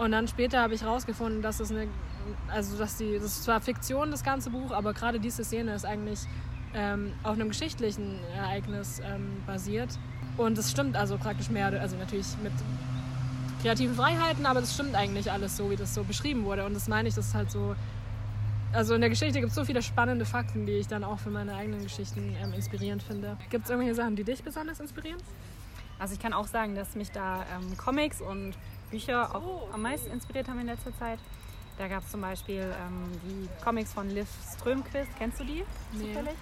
Und 0.00 0.12
dann 0.12 0.28
später 0.28 0.62
habe 0.62 0.72
ich 0.72 0.80
herausgefunden, 0.80 1.42
dass 1.42 1.60
es 1.60 1.70
eine, 1.70 1.86
also 2.48 2.78
dass 2.78 2.96
die, 2.96 3.16
das 3.16 3.24
ist 3.24 3.44
zwar 3.44 3.60
Fiktion, 3.60 4.10
das 4.10 4.24
ganze 4.24 4.48
Buch, 4.48 4.70
aber 4.70 4.94
gerade 4.94 5.20
diese 5.20 5.44
Szene 5.44 5.74
ist 5.74 5.84
eigentlich 5.84 6.20
ähm, 6.74 7.12
auf 7.22 7.34
einem 7.34 7.48
geschichtlichen 7.48 8.18
Ereignis 8.34 9.02
ähm, 9.04 9.42
basiert. 9.46 9.90
Und 10.38 10.56
es 10.56 10.70
stimmt 10.70 10.96
also 10.96 11.18
praktisch 11.18 11.50
mehr, 11.50 11.66
also 11.78 11.96
natürlich 11.96 12.28
mit 12.42 12.52
kreativen 13.60 13.94
Freiheiten, 13.94 14.46
aber 14.46 14.60
es 14.60 14.72
stimmt 14.72 14.94
eigentlich 14.94 15.30
alles 15.30 15.58
so, 15.58 15.70
wie 15.70 15.76
das 15.76 15.94
so 15.94 16.02
beschrieben 16.02 16.44
wurde. 16.44 16.64
Und 16.64 16.72
das 16.72 16.88
meine 16.88 17.06
ich, 17.06 17.14
das 17.14 17.26
ist 17.26 17.34
halt 17.34 17.50
so. 17.50 17.76
Also 18.72 18.94
in 18.94 19.02
der 19.02 19.10
Geschichte 19.10 19.40
gibt 19.40 19.50
es 19.50 19.54
so 19.54 19.66
viele 19.66 19.82
spannende 19.82 20.24
Fakten, 20.24 20.64
die 20.64 20.78
ich 20.78 20.86
dann 20.86 21.04
auch 21.04 21.18
für 21.18 21.30
meine 21.30 21.54
eigenen 21.54 21.82
Geschichten 21.82 22.34
ähm, 22.42 22.54
inspirierend 22.54 23.02
finde. 23.02 23.36
Gibt 23.50 23.64
es 23.64 23.70
irgendwelche 23.70 23.96
Sachen, 23.96 24.16
die 24.16 24.24
dich 24.24 24.42
besonders 24.42 24.80
inspirieren? 24.80 25.20
Also 25.98 26.14
ich 26.14 26.20
kann 26.20 26.32
auch 26.32 26.46
sagen, 26.46 26.74
dass 26.74 26.94
mich 26.94 27.10
da 27.10 27.44
ähm, 27.54 27.76
Comics 27.76 28.22
und 28.22 28.54
Bücher 28.90 29.34
auch 29.34 29.68
am 29.72 29.82
meisten 29.82 30.10
inspiriert 30.12 30.48
haben 30.48 30.60
in 30.60 30.66
letzter 30.66 30.96
Zeit. 30.98 31.18
Da 31.78 31.88
gab 31.88 32.02
es 32.02 32.10
zum 32.10 32.20
Beispiel 32.20 32.60
ähm, 32.60 33.10
die 33.24 33.48
Comics 33.64 33.94
von 33.94 34.10
Liv 34.10 34.28
Strömquist. 34.54 35.08
Kennst 35.16 35.40
du 35.40 35.44
die 35.44 35.64
Nee. 35.92 36.08
zufällig? 36.12 36.34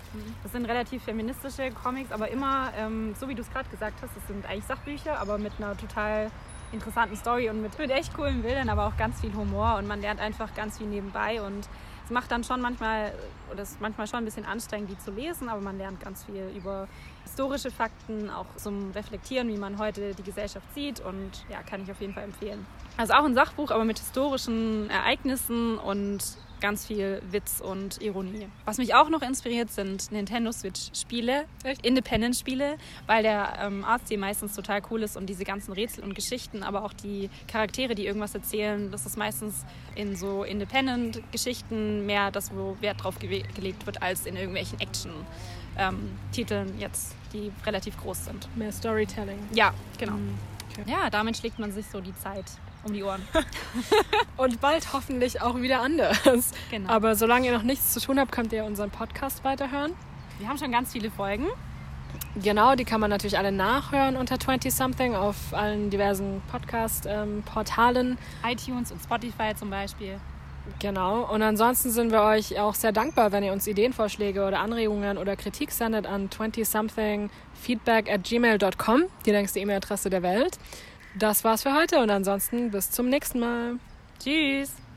Das 0.43 0.51
sind 0.53 0.65
relativ 0.65 1.05
feministische 1.05 1.71
Comics, 1.71 2.11
aber 2.11 2.29
immer, 2.29 2.73
ähm, 2.77 3.15
so 3.21 3.29
wie 3.29 3.37
du 3.37 3.43
es 3.43 3.51
gerade 3.51 3.69
gesagt 3.69 4.03
hast, 4.03 4.17
das 4.17 4.27
sind 4.27 4.45
eigentlich 4.47 4.65
Sachbücher, 4.65 5.21
aber 5.21 5.39
mit 5.39 5.53
einer 5.59 5.77
total 5.77 6.31
interessanten 6.73 7.17
Story 7.17 7.49
und 7.49 7.63
mit, 7.63 7.79
mit 7.79 7.91
echt 7.91 8.13
coolen 8.15 8.43
Bildern, 8.43 8.69
aber 8.69 8.87
auch 8.89 8.97
ganz 8.97 9.21
viel 9.21 9.33
Humor 9.33 9.77
und 9.77 9.87
man 9.87 10.01
lernt 10.01 10.21
einfach 10.21 10.53
ganz 10.55 10.79
viel 10.79 10.89
nebenbei 10.89 11.41
und 11.41 11.69
es 12.09 12.13
macht 12.13 12.33
dann 12.33 12.43
schon 12.43 12.63
manchmal, 12.63 13.13
oder 13.53 13.65
ist 13.65 13.83
manchmal 13.83 14.07
schon 14.07 14.21
ein 14.21 14.25
bisschen 14.25 14.47
anstrengend, 14.47 14.91
die 14.91 14.97
zu 14.97 15.11
lesen, 15.11 15.51
aber 15.51 15.61
man 15.61 15.77
lernt 15.77 16.01
ganz 16.01 16.25
viel 16.25 16.51
über 16.57 16.89
historische 17.23 17.71
Fakten, 17.71 18.31
auch 18.31 18.47
zum 18.57 18.93
Reflektieren, 18.93 19.49
wie 19.49 19.59
man 19.59 19.79
heute 19.79 20.15
die 20.15 20.23
Gesellschaft 20.23 20.67
sieht 20.75 21.01
und 21.01 21.31
ja, 21.51 21.63
kann 21.63 21.83
ich 21.83 21.91
auf 21.91 22.01
jeden 22.01 22.15
Fall 22.15 22.25
empfehlen. 22.25 22.65
Also 22.97 23.13
auch 23.13 23.25
ein 23.25 23.35
Sachbuch, 23.35 23.71
aber 23.71 23.85
mit 23.85 23.99
historischen 23.99 24.89
Ereignissen 24.89 25.77
und 25.77 26.39
ganz 26.61 26.87
viel 26.87 27.23
Witz 27.31 27.61
und 27.61 28.01
Ironie. 28.03 28.49
Was 28.65 28.79
mich 28.79 28.95
auch 28.95 29.09
noch 29.09 29.23
inspiriert, 29.23 29.71
sind 29.71 30.11
Nintendo 30.13 30.53
Switch-Spiele? 30.53 31.45
Independent-Spiele, 31.83 32.77
weil 33.07 33.23
der 33.23 33.59
ähm, 33.63 33.85
Artstil 33.85 34.19
meistens 34.19 34.55
total 34.55 34.83
cool 34.91 35.03
ist 35.03 35.17
und 35.17 35.27
diese 35.27 35.45
ganzen 35.45 35.73
Rätsel 35.73 36.05
und 36.05 36.15
Geschichten, 36.15 36.63
aber 36.63 36.85
auch 36.85 36.93
die 36.93 37.31
Charaktere, 37.47 37.95
die 37.95 38.07
irgendwas 38.07 38.35
erzählen, 38.35 38.91
das 38.91 39.07
ist 39.07 39.17
meistens 39.17 39.65
in 39.95 40.17
so 40.17 40.45
Independent-Geschichten 40.45 42.07
mehr 42.07 42.31
das, 42.31 42.55
wo 42.55 42.77
Wert 42.81 43.03
drauf 43.05 43.19
gewe- 43.19 43.45
gelegt 43.55 43.87
wird, 43.87 44.03
als 44.03 44.27
in 44.27 44.37
irgendwelchen 44.37 44.81
Action-Titeln 44.81 46.79
jetzt, 46.79 47.15
die 47.33 47.53
relativ 47.67 47.97
groß 47.99 48.27
sind. 48.27 48.49
Mehr 48.57 48.73
Storytelling. 48.73 49.39
Ja, 49.53 49.73
genau. 49.99 50.15
Okay. 50.73 50.85
Ja, 50.91 51.11
damit 51.11 51.37
schlägt 51.37 51.59
man 51.59 51.73
sich 51.73 51.87
so 51.87 52.01
die 52.01 52.15
Zeit 52.17 52.45
um 52.89 52.95
die 52.95 53.03
Ohren. 53.03 53.23
Und 54.37 54.61
bald 54.61 54.93
hoffentlich 54.93 55.41
auch 55.43 55.61
wieder 55.61 55.81
anders. 55.81 56.53
Genau. 56.71 56.89
Aber 56.89 57.15
solange 57.15 57.47
ihr 57.47 57.53
noch 57.53 57.63
nichts 57.63 57.93
zu 57.93 58.01
tun 58.01 58.19
habt, 58.19 58.33
könnt 58.33 58.53
ihr 58.53 58.65
unseren 58.65 58.91
Podcast 58.91 59.45
weiterhören. 59.45 59.93
Wir 60.39 60.49
haben 60.49 60.59
schon 60.59 60.73
ganz 60.73 60.93
viele 60.93 61.11
Folgen. 61.11 61.47
Genau, 62.43 62.75
die 62.75 62.85
kann 62.85 63.01
man 63.01 63.11
natürlich 63.11 63.37
alle 63.37 63.51
nachhören 63.53 64.17
unter 64.17 64.39
20 64.39 64.73
Something 64.73 65.17
auf 65.17 65.37
allen 65.53 65.91
diversen 65.91 66.41
Podcast-Portalen. 66.51 68.17
iTunes 68.47 68.93
und 68.93 69.03
Spotify 69.03 69.55
zum 69.57 69.71
Beispiel. 69.71 70.21
Genau. 70.79 71.23
Und 71.23 71.43
ansonsten 71.43 71.91
sind 71.91 72.13
wir 72.13 72.23
euch 72.23 72.59
auch 72.61 72.75
sehr 72.75 72.93
dankbar, 72.93 73.33
wenn 73.33 73.43
ihr 73.43 73.53
uns 73.53 73.67
Ideenvorschläge 73.67 74.47
oder 74.47 74.61
Anregungen 74.61 75.19
oder 75.19 75.35
Kritik 75.35 75.73
sendet 75.73 76.07
an 76.07 76.29
20somethingfeedback 76.29 78.11
at 78.11 78.23
gmail.com, 78.25 79.05
die 79.27 79.31
längste 79.31 79.61
E-Mail-Adresse 79.61 80.11
der 80.11 80.23
Welt. 80.23 80.59
Das 81.15 81.45
war's 81.45 81.63
für 81.63 81.75
heute 81.75 82.01
und 82.01 82.11
ansonsten 82.11 82.71
bis 82.71 82.91
zum 82.91 83.09
nächsten 83.09 83.41
Mal. 83.41 83.79
Tschüss! 84.23 84.79